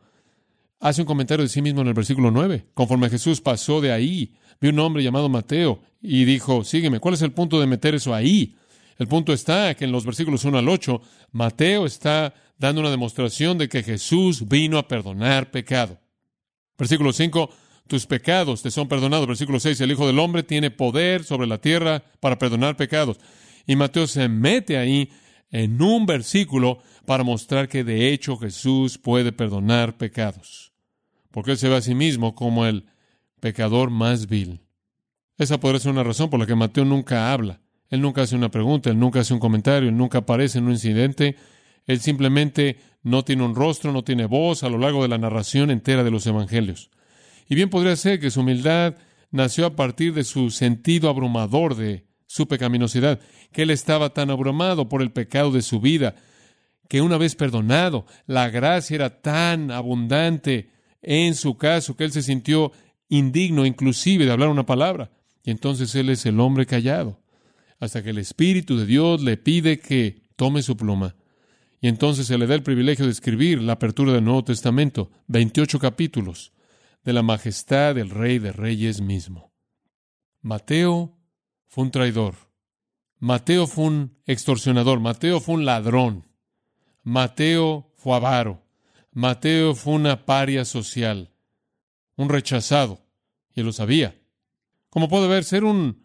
hace 0.81 1.03
un 1.03 1.07
comentario 1.07 1.45
de 1.45 1.49
sí 1.49 1.63
mismo 1.63 1.81
en 1.81 1.89
el 1.89 1.95
versículo 1.95 2.31
9? 2.31 2.67
Conforme 2.75 3.11
Jesús 3.11 3.41
pasó 3.41 3.81
de 3.81 3.93
ahí, 3.93 4.35
vio 4.61 4.71
un 4.71 4.79
hombre 4.81 5.03
llamado 5.03 5.29
Mateo 5.29 5.81
y 6.01 6.25
dijo, 6.25 6.65
sígueme. 6.65 7.01
¿Cuál 7.01 7.15
es 7.15 7.23
el 7.23 7.33
punto 7.33 7.61
de 7.61 7.67
meter 7.67 7.95
eso 7.95 8.15
ahí? 8.15 8.57
El 8.99 9.07
punto 9.07 9.33
está 9.33 9.75
que 9.75 9.85
en 9.85 9.93
los 9.93 10.05
versículos 10.05 10.45
1 10.45 10.59
al 10.59 10.69
8, 10.69 11.01
Mateo 11.33 11.87
está 11.87 12.35
dando 12.59 12.81
una 12.81 12.91
demostración 12.91 13.57
de 13.57 13.69
que 13.69 13.83
Jesús 13.83 14.49
vino 14.49 14.79
a 14.79 14.89
perdonar 14.89 15.51
pecado. 15.51 15.99
Versículo 16.77 17.13
5, 17.13 17.51
tus 17.87 18.07
pecados 18.07 18.63
te 18.63 18.71
son 18.71 18.89
perdonados. 18.89 19.27
Versículo 19.27 19.61
6, 19.61 19.81
el 19.81 19.93
Hijo 19.93 20.07
del 20.07 20.19
Hombre 20.19 20.43
tiene 20.43 20.71
poder 20.71 21.25
sobre 21.25 21.47
la 21.47 21.59
tierra 21.59 22.03
para 22.21 22.39
perdonar 22.39 22.77
pecados. 22.77 23.19
Y 23.67 23.77
Mateo 23.77 24.07
se 24.07 24.29
mete 24.29 24.79
ahí 24.79 25.11
en 25.51 25.81
un 25.81 26.07
versículo 26.07 26.81
para 27.09 27.25
mostrar 27.25 27.71
que 27.71 27.85
de 27.85 28.13
hecho 28.13 28.37
Jesús 28.37 28.99
puede 28.99 29.33
perdonar 29.33 29.97
pecados. 29.97 30.75
Porque 31.31 31.53
él 31.53 31.57
se 31.57 31.71
ve 31.71 31.77
a 31.77 31.81
sí 31.81 31.95
mismo 31.95 32.35
como 32.35 32.67
el 32.67 32.85
pecador 33.41 33.89
más 33.89 34.29
vil. 34.29 34.61
Esa 35.39 35.59
podría 35.59 35.81
ser 35.81 35.93
una 35.93 36.05
razón 36.05 36.29
por 36.29 36.39
la 36.39 36.45
que 36.45 36.55
Mateo 36.55 36.85
nunca 36.85 37.33
habla. 37.33 37.63
Él 37.89 38.03
nunca 38.03 38.21
hace 38.21 38.37
una 38.37 38.51
pregunta, 38.51 38.91
él 38.91 38.99
nunca 38.99 39.21
hace 39.21 39.33
un 39.33 39.41
comentario, 39.41 39.89
él 39.89 39.97
nunca 39.97 40.19
aparece 40.19 40.59
en 40.59 40.67
un 40.67 40.73
incidente. 40.73 41.37
Él 41.87 41.99
simplemente 42.01 42.77
no 43.03 43.25
tiene 43.25 43.43
un 43.43 43.55
rostro, 43.55 43.91
no 43.91 44.05
tiene 44.05 44.27
voz 44.27 44.63
a 44.63 44.69
lo 44.69 44.77
largo 44.77 45.01
de 45.01 45.09
la 45.09 45.17
narración 45.17 45.71
entera 45.71 46.05
de 46.05 46.11
los 46.11 46.27
evangelios. 46.27 46.91
Y 47.49 47.55
bien 47.55 47.71
podría 47.71 47.97
ser 47.97 48.21
que 48.21 48.31
su 48.31 48.41
humildad 48.41 48.97
nació 49.31 49.65
a 49.65 49.77
partir 49.77 50.13
de 50.13 50.25
su 50.25 50.51
sentido 50.51 51.09
abrumador 51.09 51.75
de 51.75 52.05
su 52.27 52.47
pecaminosidad, 52.49 53.19
que 53.51 53.63
él 53.63 53.71
estaba 53.71 54.13
tan 54.13 54.29
abrumado 54.29 54.91
por 54.91 55.01
el 55.01 55.11
pecado 55.11 55.53
de 55.53 55.63
su 55.63 55.81
vida, 55.81 56.15
que 56.89 57.01
una 57.03 57.19
vez 57.19 57.35
perdonado, 57.35 58.07
la 58.27 58.49
gracia 58.49 58.95
era 58.95 59.21
tan 59.21 59.71
abundante 59.71 60.71
en 61.03 61.35
su 61.35 61.57
caso 61.57 61.97
que 61.97 62.05
él 62.05 62.13
se 62.13 62.23
sintió 62.23 62.73
indigno 63.09 63.67
inclusive 63.67 64.25
de 64.25 64.33
hablar 64.33 64.49
una 64.49 64.67
palabra. 64.67 65.11
Y 65.45 65.51
entonces 65.51 65.95
él 65.95 66.09
es 66.11 66.27
el 66.27 66.41
hombre 66.41 66.67
callado 66.67 67.21
hasta 67.81 68.03
que 68.03 68.11
el 68.11 68.19
Espíritu 68.19 68.77
de 68.77 68.87
Dios 68.87 69.23
le 69.23 69.37
pide 69.37 69.79
que 69.79 70.23
tome 70.37 70.63
su 70.63 70.77
pluma. 70.77 71.15
Y 71.81 71.89
entonces 71.89 72.27
se 72.27 72.39
le 72.39 72.47
da 72.47 72.55
el 72.55 72.63
privilegio 72.63 73.05
de 73.05 73.13
escribir 73.13 73.63
la 73.63 73.75
apertura 73.75 74.13
del 74.13 74.25
Nuevo 74.25 74.45
Testamento, 74.45 75.11
28 75.29 75.79
capítulos, 75.79 76.53
de 77.05 77.13
la 77.13 77.23
majestad 77.23 77.95
del 77.95 78.11
Rey 78.11 78.39
de 78.39 78.53
Reyes 78.53 79.01
mismo. 79.01 79.53
Mateo 80.41 81.17
fue 81.69 81.85
un 81.85 81.91
traidor. 81.91 82.35
Mateo 83.21 83.67
fue 83.67 83.85
un 83.85 84.19
extorsionador. 84.27 84.99
Mateo 85.01 85.41
fue 85.41 85.55
un 85.57 85.65
ladrón. 85.65 86.28
Mateo 87.09 87.91
fue 87.97 88.17
avaro. 88.17 88.63
Mateo 89.13 89.75
fue 89.75 89.95
una 89.95 90.27
paria 90.27 90.67
social. 90.67 91.31
Un 92.17 92.29
rechazado. 92.29 93.01
Y 93.55 93.63
lo 93.63 93.73
sabía. 93.73 94.15
Como 94.91 95.09
puede 95.09 95.27
ver, 95.27 95.45
ser 95.45 95.65
un 95.65 96.05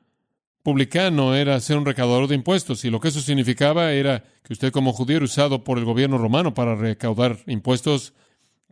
publicano 0.64 1.36
era 1.36 1.60
ser 1.60 1.78
un 1.78 1.86
recaudador 1.86 2.30
de 2.30 2.36
impuestos 2.36 2.86
y 2.86 2.90
lo 2.90 3.02
que 3.02 3.10
eso 3.10 3.20
significaba 3.20 3.92
era 3.92 4.24
que 4.44 4.54
usted 4.54 4.72
como 4.72 4.94
judío 4.94 5.18
era 5.18 5.26
usado 5.26 5.66
por 5.66 5.78
el 5.78 5.84
gobierno 5.84 6.18
romano 6.18 6.54
para 6.54 6.74
recaudar 6.74 7.38
impuestos 7.48 8.14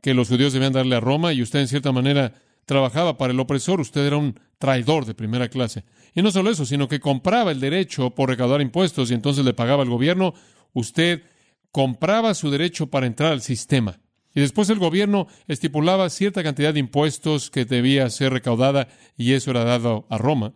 que 0.02 0.13
los 0.13 0.30
judíos 0.30 0.54
debían 0.54 0.72
darle 0.72 0.96
a 0.96 1.02
Roma 1.02 1.34
y 1.34 1.41
usted 1.41 1.60
en 1.60 1.67
cierta 1.67 1.91
manera 1.91 2.34
trabajaba 2.65 3.17
para 3.17 3.34
el 3.34 3.39
opresor, 3.41 3.82
usted 3.82 4.06
era 4.06 4.15
un 4.15 4.39
traidor 4.58 5.04
de 5.04 5.15
primera 5.15 5.50
clase. 5.50 5.84
Y 6.15 6.22
no 6.22 6.32
solo 6.32 6.50
eso, 6.50 6.65
sino 6.65 6.88
que 6.88 7.02
compraba 7.02 7.52
el 7.52 7.60
derecho 7.60 8.12
por 8.12 8.30
recaudar 8.30 8.62
impuestos 8.62 9.12
y 9.12 9.15
entonces 9.15 9.44
le 9.44 9.54
pagaba 9.54 9.84
al 9.84 9.89
gobierno, 9.89 10.34
usted 10.72 11.24
compraba 11.72 12.34
su 12.34 12.50
derecho 12.50 12.88
para 12.88 13.08
entrar 13.08 13.32
al 13.32 13.42
sistema. 13.42 14.00
Y 14.34 14.40
después 14.40 14.70
el 14.70 14.80
gobierno 14.80 15.28
estipulaba 15.48 16.10
cierta 16.10 16.44
cantidad 16.44 16.74
de 16.74 16.80
impuestos 16.80 17.50
que 17.50 17.66
debía 17.66 18.10
ser 18.10 18.32
recaudada 18.32 18.88
y 19.18 19.34
eso 19.34 19.52
era 19.52 19.64
dado 19.64 20.06
a 20.10 20.18
Roma. 20.18 20.54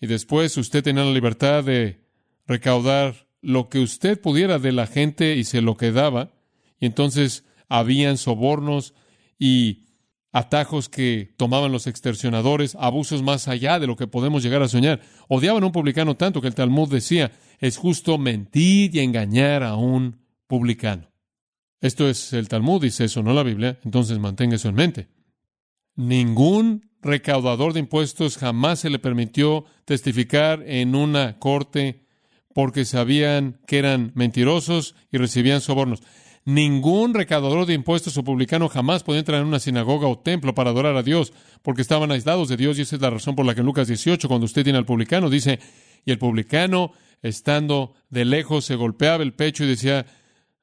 Y 0.00 0.06
después 0.06 0.56
usted 0.56 0.82
tenía 0.82 1.04
la 1.04 1.12
libertad 1.12 1.64
de 1.64 2.00
recaudar 2.46 3.28
lo 3.40 3.68
que 3.68 3.78
usted 3.78 4.20
pudiera 4.20 4.58
de 4.58 4.72
la 4.72 4.86
gente 4.86 5.36
y 5.36 5.44
se 5.44 5.60
lo 5.60 5.76
quedaba. 5.76 6.32
Y 6.80 6.86
entonces 6.86 7.44
habían 7.68 8.18
sobornos 8.18 8.94
y 9.38 9.84
atajos 10.32 10.88
que 10.88 11.32
tomaban 11.36 11.72
los 11.72 11.86
extorsionadores, 11.86 12.76
abusos 12.78 13.22
más 13.22 13.48
allá 13.48 13.78
de 13.78 13.86
lo 13.86 13.96
que 13.96 14.06
podemos 14.06 14.42
llegar 14.42 14.62
a 14.62 14.68
soñar. 14.68 15.00
Odiaban 15.28 15.62
a 15.62 15.66
un 15.66 15.72
publicano 15.72 16.16
tanto 16.16 16.40
que 16.40 16.48
el 16.48 16.54
Talmud 16.54 16.90
decía, 16.90 17.32
es 17.60 17.78
justo 17.78 18.18
mentir 18.18 18.94
y 18.94 19.00
engañar 19.00 19.62
a 19.62 19.76
un 19.76 20.25
publicano. 20.46 21.10
Esto 21.80 22.08
es 22.08 22.32
el 22.32 22.48
Talmud, 22.48 22.82
dice 22.82 23.04
eso, 23.04 23.22
no 23.22 23.32
la 23.32 23.42
Biblia, 23.42 23.78
entonces 23.84 24.18
mantenga 24.18 24.56
eso 24.56 24.68
en 24.68 24.74
mente. 24.74 25.08
Ningún 25.94 26.90
recaudador 27.02 27.72
de 27.72 27.80
impuestos 27.80 28.36
jamás 28.36 28.80
se 28.80 28.90
le 28.90 28.98
permitió 28.98 29.64
testificar 29.84 30.62
en 30.66 30.94
una 30.94 31.38
corte 31.38 32.06
porque 32.54 32.84
sabían 32.84 33.60
que 33.66 33.78
eran 33.78 34.12
mentirosos 34.14 34.94
y 35.12 35.18
recibían 35.18 35.60
sobornos. 35.60 36.02
Ningún 36.46 37.12
recaudador 37.12 37.66
de 37.66 37.74
impuestos 37.74 38.16
o 38.16 38.24
publicano 38.24 38.68
jamás 38.68 39.02
podía 39.02 39.18
entrar 39.18 39.40
en 39.40 39.48
una 39.48 39.58
sinagoga 39.58 40.06
o 40.06 40.18
templo 40.18 40.54
para 40.54 40.70
adorar 40.70 40.96
a 40.96 41.02
Dios, 41.02 41.32
porque 41.62 41.82
estaban 41.82 42.12
aislados 42.12 42.48
de 42.48 42.56
Dios, 42.56 42.78
y 42.78 42.82
esa 42.82 42.96
es 42.96 43.02
la 43.02 43.10
razón 43.10 43.34
por 43.34 43.44
la 43.44 43.54
que 43.54 43.60
en 43.60 43.66
Lucas 43.66 43.88
18, 43.88 44.28
cuando 44.28 44.44
usted 44.44 44.62
tiene 44.62 44.78
al 44.78 44.86
publicano, 44.86 45.28
dice, 45.28 45.58
y 46.04 46.12
el 46.12 46.18
publicano, 46.18 46.92
estando 47.20 47.94
de 48.10 48.24
lejos, 48.24 48.64
se 48.64 48.76
golpeaba 48.76 49.24
el 49.24 49.34
pecho 49.34 49.64
y 49.64 49.68
decía, 49.68 50.06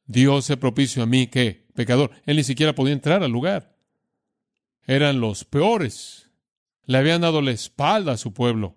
Dios 0.05 0.45
se 0.45 0.57
propicio 0.57 1.03
a 1.03 1.05
mí, 1.05 1.27
¿qué? 1.27 1.65
Pecador. 1.73 2.11
Él 2.25 2.37
ni 2.37 2.43
siquiera 2.43 2.75
podía 2.75 2.93
entrar 2.93 3.23
al 3.23 3.31
lugar. 3.31 3.75
Eran 4.85 5.19
los 5.19 5.45
peores 5.45 6.23
le 6.85 6.97
habían 6.97 7.21
dado 7.21 7.41
la 7.41 7.51
espalda 7.51 8.13
a 8.13 8.17
su 8.17 8.33
pueblo. 8.33 8.75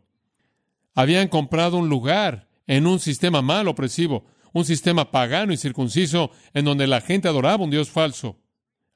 Habían 0.95 1.29
comprado 1.29 1.79
un 1.79 1.89
lugar 1.89 2.49
en 2.67 2.87
un 2.87 3.01
sistema 3.01 3.43
mal 3.43 3.69
opresivo, 3.69 4.27
un 4.53 4.65
sistema 4.65 5.11
pagano 5.11 5.53
y 5.53 5.57
circunciso 5.57 6.31
en 6.55 6.65
donde 6.65 6.87
la 6.87 7.01
gente 7.01 7.29
adoraba 7.29 7.65
un 7.65 7.71
Dios 7.71 7.91
falso, 7.91 8.41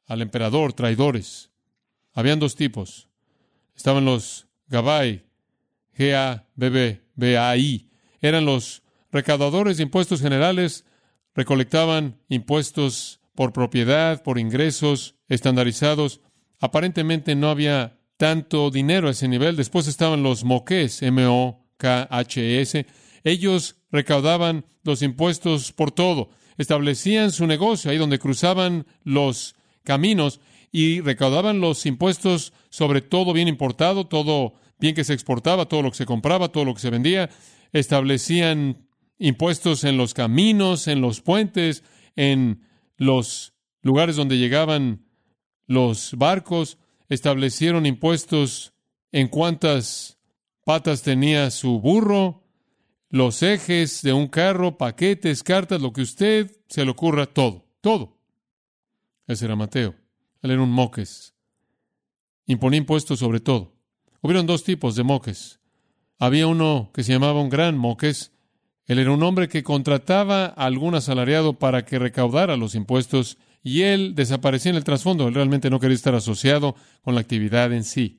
al 0.07 0.23
emperador, 0.23 0.73
traidores. 0.73 1.51
Habían 2.13 2.39
dos 2.41 2.57
tipos. 2.57 3.09
Estaban 3.77 4.05
los 4.05 4.47
Gabai, 4.69 5.27
G-A-B-B-B-A-I. 5.97 7.91
Eran 8.21 8.45
los 8.45 8.83
recaudadores 9.13 9.77
de 9.77 9.83
impuestos 9.83 10.21
generales, 10.21 10.85
recolectaban 11.41 12.21
impuestos 12.29 13.23
por 13.35 13.55
propiedad, 13.55 14.23
por 14.23 14.39
ingresos 14.39 15.15
estandarizados. 15.27 16.21
Aparentemente 16.61 17.35
no 17.35 17.49
había 17.49 17.99
tanto 18.19 18.71
dinero 18.71 19.09
a 19.09 19.13
ese 19.13 19.27
nivel. 19.27 19.57
Después 19.57 19.87
estaban 19.87 20.23
los 20.23 20.45
moques, 20.45 21.01
M-O-K-H-S. 21.01 22.87
Ellos 23.25 23.77
recaudaban 23.91 24.67
los 24.83 25.01
impuestos 25.01 25.73
por 25.73 25.93
todo. 25.93 26.29
Establecían 26.59 27.33
su 27.33 27.47
negocio 27.47 27.91
ahí 27.91 27.97
donde 27.97 28.19
cruzaban 28.19 28.85
los 29.03 29.55
caminos 29.83 30.41
y 30.71 31.01
recaudaban 31.01 31.63
los 31.63 31.87
impuestos 31.87 32.53
sobre 32.69 33.01
todo 33.01 33.33
bien 33.33 33.49
importado, 33.49 34.07
todo 34.07 34.53
bien 34.79 34.95
que 34.95 35.05
se 35.05 35.15
exportaba, 35.15 35.65
todo 35.65 35.81
lo 35.81 35.91
que 35.91 35.97
se 35.97 36.05
compraba, 36.05 36.49
todo 36.49 36.67
lo 36.67 36.75
que 36.75 36.81
se 36.81 36.91
vendía. 36.91 37.31
Establecían 37.73 38.90
impuestos 39.21 39.85
en 39.85 39.97
los 39.97 40.15
caminos, 40.15 40.89
en 40.89 41.01
los 41.01 41.21
puentes, 41.21 41.85
en 42.17 42.67
los 42.97 43.55
lugares 43.83 44.17
donde 44.17 44.39
llegaban 44.39 45.07
los 45.67 46.15
barcos 46.17 46.79
establecieron 47.09 47.87
impuestos 47.87 48.73
en 49.13 49.29
cuántas 49.29 50.19
patas 50.65 51.03
tenía 51.03 51.51
su 51.51 51.81
burro, 51.81 52.45
los 53.09 53.43
ejes 53.43 54.03
de 54.03 54.13
un 54.13 54.29
carro, 54.29 54.79
paquetes, 54.79 55.43
cartas, 55.43 55.81
lo 55.81 55.93
que 55.93 56.03
usted 56.03 56.51
se 56.69 56.85
le 56.85 56.91
ocurra, 56.91 57.27
todo, 57.27 57.67
todo. 57.81 58.19
Ese 59.27 59.45
era 59.45 59.57
Mateo. 59.57 59.95
Él 60.43 60.53
era 60.53 60.63
un 60.63 60.71
moques. 60.71 61.35
Imponía 62.47 62.79
impuestos 62.79 63.19
sobre 63.19 63.41
todo. 63.41 63.77
Hubieron 64.23 64.47
dos 64.47 64.65
tipos 64.65 64.97
de 64.97 65.03
moques. 65.03 65.61
Había 66.19 66.47
uno 66.47 66.91
que 66.93 67.03
se 67.03 67.13
llamaba 67.13 67.41
un 67.41 67.49
gran 67.49 67.77
moques. 67.77 68.33
Él 68.91 68.99
era 68.99 69.13
un 69.13 69.23
hombre 69.23 69.49
que 69.49 69.63
contrataba 69.63 70.47
a 70.47 70.67
algún 70.67 70.97
asalariado 70.97 71.53
para 71.53 71.85
que 71.85 72.01
recaudara 72.01 72.57
los 72.57 72.75
impuestos 72.75 73.39
y 73.63 73.83
él 73.83 74.17
desaparecía 74.17 74.71
en 74.71 74.77
el 74.77 74.83
trasfondo. 74.83 75.29
Él 75.29 75.35
realmente 75.35 75.71
no 75.71 75.79
quería 75.79 75.95
estar 75.95 76.17
asociado 76.17 76.75
con 77.01 77.15
la 77.15 77.21
actividad 77.21 77.73
en 77.73 77.85
sí. 77.85 78.19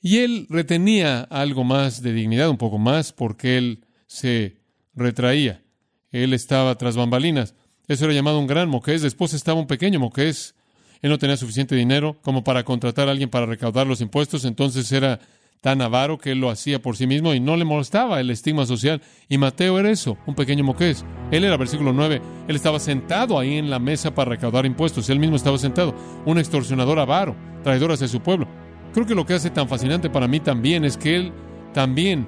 Y 0.00 0.18
él 0.18 0.48
retenía 0.50 1.20
algo 1.20 1.62
más 1.62 2.02
de 2.02 2.12
dignidad, 2.12 2.50
un 2.50 2.56
poco 2.56 2.78
más, 2.78 3.12
porque 3.12 3.56
él 3.56 3.84
se 4.08 4.56
retraía. 4.96 5.62
Él 6.10 6.34
estaba 6.34 6.74
tras 6.74 6.96
bambalinas. 6.96 7.54
Eso 7.86 8.06
era 8.06 8.14
llamado 8.14 8.40
un 8.40 8.48
gran 8.48 8.68
moqués. 8.68 9.00
Después 9.00 9.32
estaba 9.32 9.60
un 9.60 9.68
pequeño 9.68 10.00
moqués. 10.00 10.56
Él 11.02 11.10
no 11.10 11.18
tenía 11.18 11.36
suficiente 11.36 11.76
dinero 11.76 12.18
como 12.22 12.42
para 12.42 12.64
contratar 12.64 13.06
a 13.06 13.12
alguien 13.12 13.30
para 13.30 13.46
recaudar 13.46 13.86
los 13.86 14.00
impuestos, 14.00 14.44
entonces 14.44 14.90
era 14.90 15.20
tan 15.60 15.82
avaro 15.82 16.18
que 16.18 16.32
él 16.32 16.40
lo 16.40 16.50
hacía 16.50 16.80
por 16.80 16.96
sí 16.96 17.06
mismo 17.06 17.34
y 17.34 17.40
no 17.40 17.56
le 17.56 17.64
molestaba 17.64 18.20
el 18.20 18.30
estigma 18.30 18.66
social. 18.66 19.02
Y 19.28 19.38
Mateo 19.38 19.78
era 19.78 19.90
eso, 19.90 20.16
un 20.26 20.34
pequeño 20.34 20.64
moqués. 20.64 21.04
Él 21.30 21.44
era, 21.44 21.56
versículo 21.56 21.92
9, 21.92 22.22
él 22.48 22.56
estaba 22.56 22.78
sentado 22.78 23.38
ahí 23.38 23.58
en 23.58 23.70
la 23.70 23.78
mesa 23.78 24.14
para 24.14 24.30
recaudar 24.30 24.66
impuestos. 24.66 25.10
Él 25.10 25.18
mismo 25.18 25.36
estaba 25.36 25.58
sentado, 25.58 25.94
un 26.24 26.38
extorsionador 26.38 26.98
avaro, 26.98 27.36
traidor 27.62 27.92
hacia 27.92 28.08
su 28.08 28.20
pueblo. 28.20 28.46
Creo 28.92 29.06
que 29.06 29.14
lo 29.14 29.26
que 29.26 29.34
hace 29.34 29.50
tan 29.50 29.68
fascinante 29.68 30.10
para 30.10 30.28
mí 30.28 30.40
también 30.40 30.84
es 30.84 30.96
que 30.96 31.16
él 31.16 31.32
también 31.74 32.26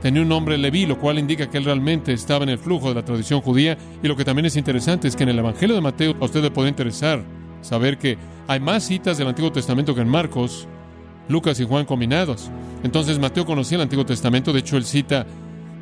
tenía 0.00 0.22
un 0.22 0.28
nombre 0.28 0.56
Leví, 0.56 0.86
lo 0.86 0.98
cual 0.98 1.18
indica 1.18 1.50
que 1.50 1.58
él 1.58 1.64
realmente 1.64 2.12
estaba 2.12 2.44
en 2.44 2.50
el 2.50 2.58
flujo 2.58 2.88
de 2.88 2.94
la 2.94 3.04
tradición 3.04 3.40
judía. 3.40 3.76
Y 4.02 4.08
lo 4.08 4.16
que 4.16 4.24
también 4.24 4.46
es 4.46 4.56
interesante 4.56 5.08
es 5.08 5.16
que 5.16 5.24
en 5.24 5.28
el 5.30 5.38
Evangelio 5.38 5.74
de 5.74 5.82
Mateo 5.82 6.16
a 6.20 6.24
usted 6.24 6.42
le 6.42 6.50
puede 6.50 6.68
interesar 6.68 7.22
saber 7.60 7.98
que 7.98 8.16
hay 8.48 8.60
más 8.60 8.84
citas 8.84 9.18
del 9.18 9.28
Antiguo 9.28 9.52
Testamento 9.52 9.94
que 9.94 10.00
en 10.00 10.08
Marcos, 10.08 10.66
Lucas 11.30 11.58
y 11.60 11.64
Juan 11.64 11.86
combinados. 11.86 12.50
Entonces 12.82 13.18
Mateo 13.18 13.46
conocía 13.46 13.76
el 13.76 13.82
Antiguo 13.82 14.04
Testamento, 14.04 14.52
de 14.52 14.60
hecho 14.60 14.76
él 14.76 14.84
cita 14.84 15.26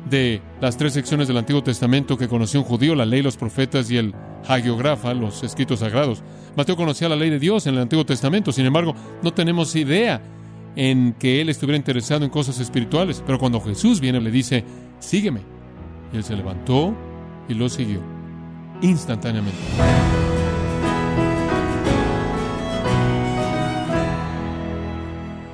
de 0.09 0.41
las 0.61 0.77
tres 0.77 0.93
secciones 0.93 1.27
del 1.27 1.37
Antiguo 1.37 1.63
Testamento 1.63 2.17
que 2.17 2.27
conoció 2.27 2.61
un 2.61 2.65
judío, 2.65 2.95
la 2.95 3.05
ley, 3.05 3.21
los 3.21 3.37
profetas 3.37 3.91
y 3.91 3.97
el 3.97 4.13
hagiografa, 4.47 5.13
los 5.13 5.43
escritos 5.43 5.79
sagrados. 5.79 6.23
Mateo 6.55 6.75
conocía 6.75 7.09
la 7.09 7.15
ley 7.15 7.29
de 7.29 7.39
Dios 7.39 7.67
en 7.67 7.75
el 7.75 7.81
Antiguo 7.81 8.05
Testamento, 8.05 8.51
sin 8.51 8.65
embargo, 8.65 8.95
no 9.21 9.33
tenemos 9.33 9.75
idea 9.75 10.21
en 10.75 11.13
que 11.13 11.41
él 11.41 11.49
estuviera 11.49 11.77
interesado 11.77 12.23
en 12.23 12.31
cosas 12.31 12.59
espirituales. 12.59 13.23
Pero 13.25 13.39
cuando 13.39 13.59
Jesús 13.59 13.99
viene, 13.99 14.21
le 14.21 14.31
dice, 14.31 14.63
sígueme. 14.99 15.41
Y 16.13 16.17
él 16.17 16.23
se 16.23 16.35
levantó 16.35 16.95
y 17.47 17.53
lo 17.53 17.69
siguió 17.69 17.99
instantáneamente. 18.81 19.59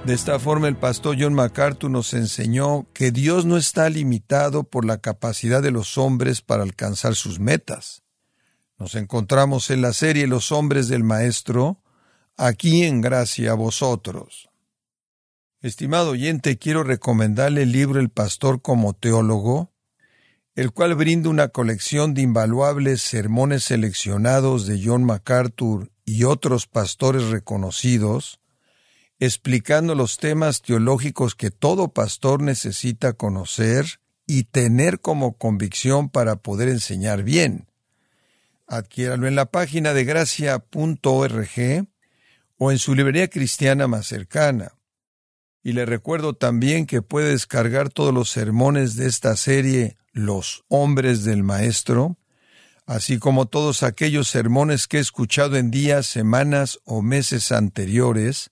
De 0.06 0.14
esta 0.14 0.38
forma 0.38 0.68
el 0.68 0.76
pastor 0.76 1.18
John 1.20 1.34
MacArthur 1.34 1.90
nos 1.90 2.14
enseñó 2.14 2.86
que 2.94 3.10
Dios 3.10 3.46
no 3.46 3.58
está 3.58 3.90
limitado 3.90 4.64
por 4.64 4.86
la 4.86 5.00
capacidad 5.00 5.64
de 5.64 5.72
los 5.72 5.98
hombres 5.98 6.42
para 6.44 6.62
alcanzar 6.62 7.16
sus 7.16 7.40
metas. 7.40 8.04
Nos 8.78 8.94
encontramos 8.94 9.72
en 9.72 9.82
la 9.82 9.94
serie 9.94 10.28
Los 10.28 10.52
hombres 10.52 10.90
del 10.90 11.04
Maestro, 11.04 11.82
aquí 12.38 12.84
en 12.84 13.02
gracia 13.02 13.54
a 13.54 13.56
vosotros. 13.56 14.52
Estimado 15.62 16.12
oyente, 16.12 16.60
quiero 16.60 16.84
recomendarle 16.84 17.64
el 17.64 17.72
libro 17.72 18.00
El 18.00 18.10
Pastor 18.10 18.62
como 18.62 18.94
Teólogo, 18.94 19.74
el 20.54 20.72
cual 20.72 20.94
brinda 20.94 21.30
una 21.30 21.48
colección 21.48 22.14
de 22.14 22.22
invaluables 22.22 23.02
sermones 23.02 23.64
seleccionados 23.64 24.68
de 24.68 24.80
John 24.86 25.04
MacArthur 25.04 25.92
y 26.06 26.26
otros 26.26 26.68
pastores 26.68 27.24
reconocidos, 27.30 28.40
explicando 29.20 29.96
los 29.96 30.18
temas 30.18 30.62
teológicos 30.62 31.36
que 31.36 31.52
todo 31.52 31.94
pastor 31.94 32.42
necesita 32.42 33.14
conocer 33.14 34.00
y 34.28 34.44
tener 34.44 35.00
como 35.00 35.38
convicción 35.38 36.10
para 36.10 36.38
poder 36.38 36.70
enseñar 36.70 37.24
bien. 37.24 37.68
Adquiéralo 38.68 39.28
en 39.28 39.36
la 39.36 39.46
página 39.46 39.94
de 39.94 40.04
gracia.org 40.04 41.88
o 42.58 42.72
en 42.72 42.80
su 42.80 42.96
librería 42.96 43.28
cristiana 43.30 43.88
más 43.88 44.08
cercana. 44.08 44.74
Y 45.64 45.74
le 45.74 45.86
recuerdo 45.86 46.34
también 46.34 46.86
que 46.86 47.02
puede 47.02 47.32
descargar 47.32 47.90
todos 47.90 48.14
los 48.14 48.30
sermones 48.30 48.96
de 48.96 49.08
esta 49.08 49.36
serie 49.36 49.98
Los 50.12 50.64
hombres 50.68 51.24
del 51.24 51.44
Maestro, 51.44 52.18
así 52.86 53.18
como 53.18 53.48
todos 53.48 53.84
aquellos 53.84 54.28
sermones 54.28 54.88
que 54.88 54.98
he 54.98 55.02
escuchado 55.02 55.58
en 55.58 55.72
días, 55.72 56.06
semanas 56.06 56.80
o 56.86 57.02
meses 57.02 57.52
anteriores, 57.52 58.52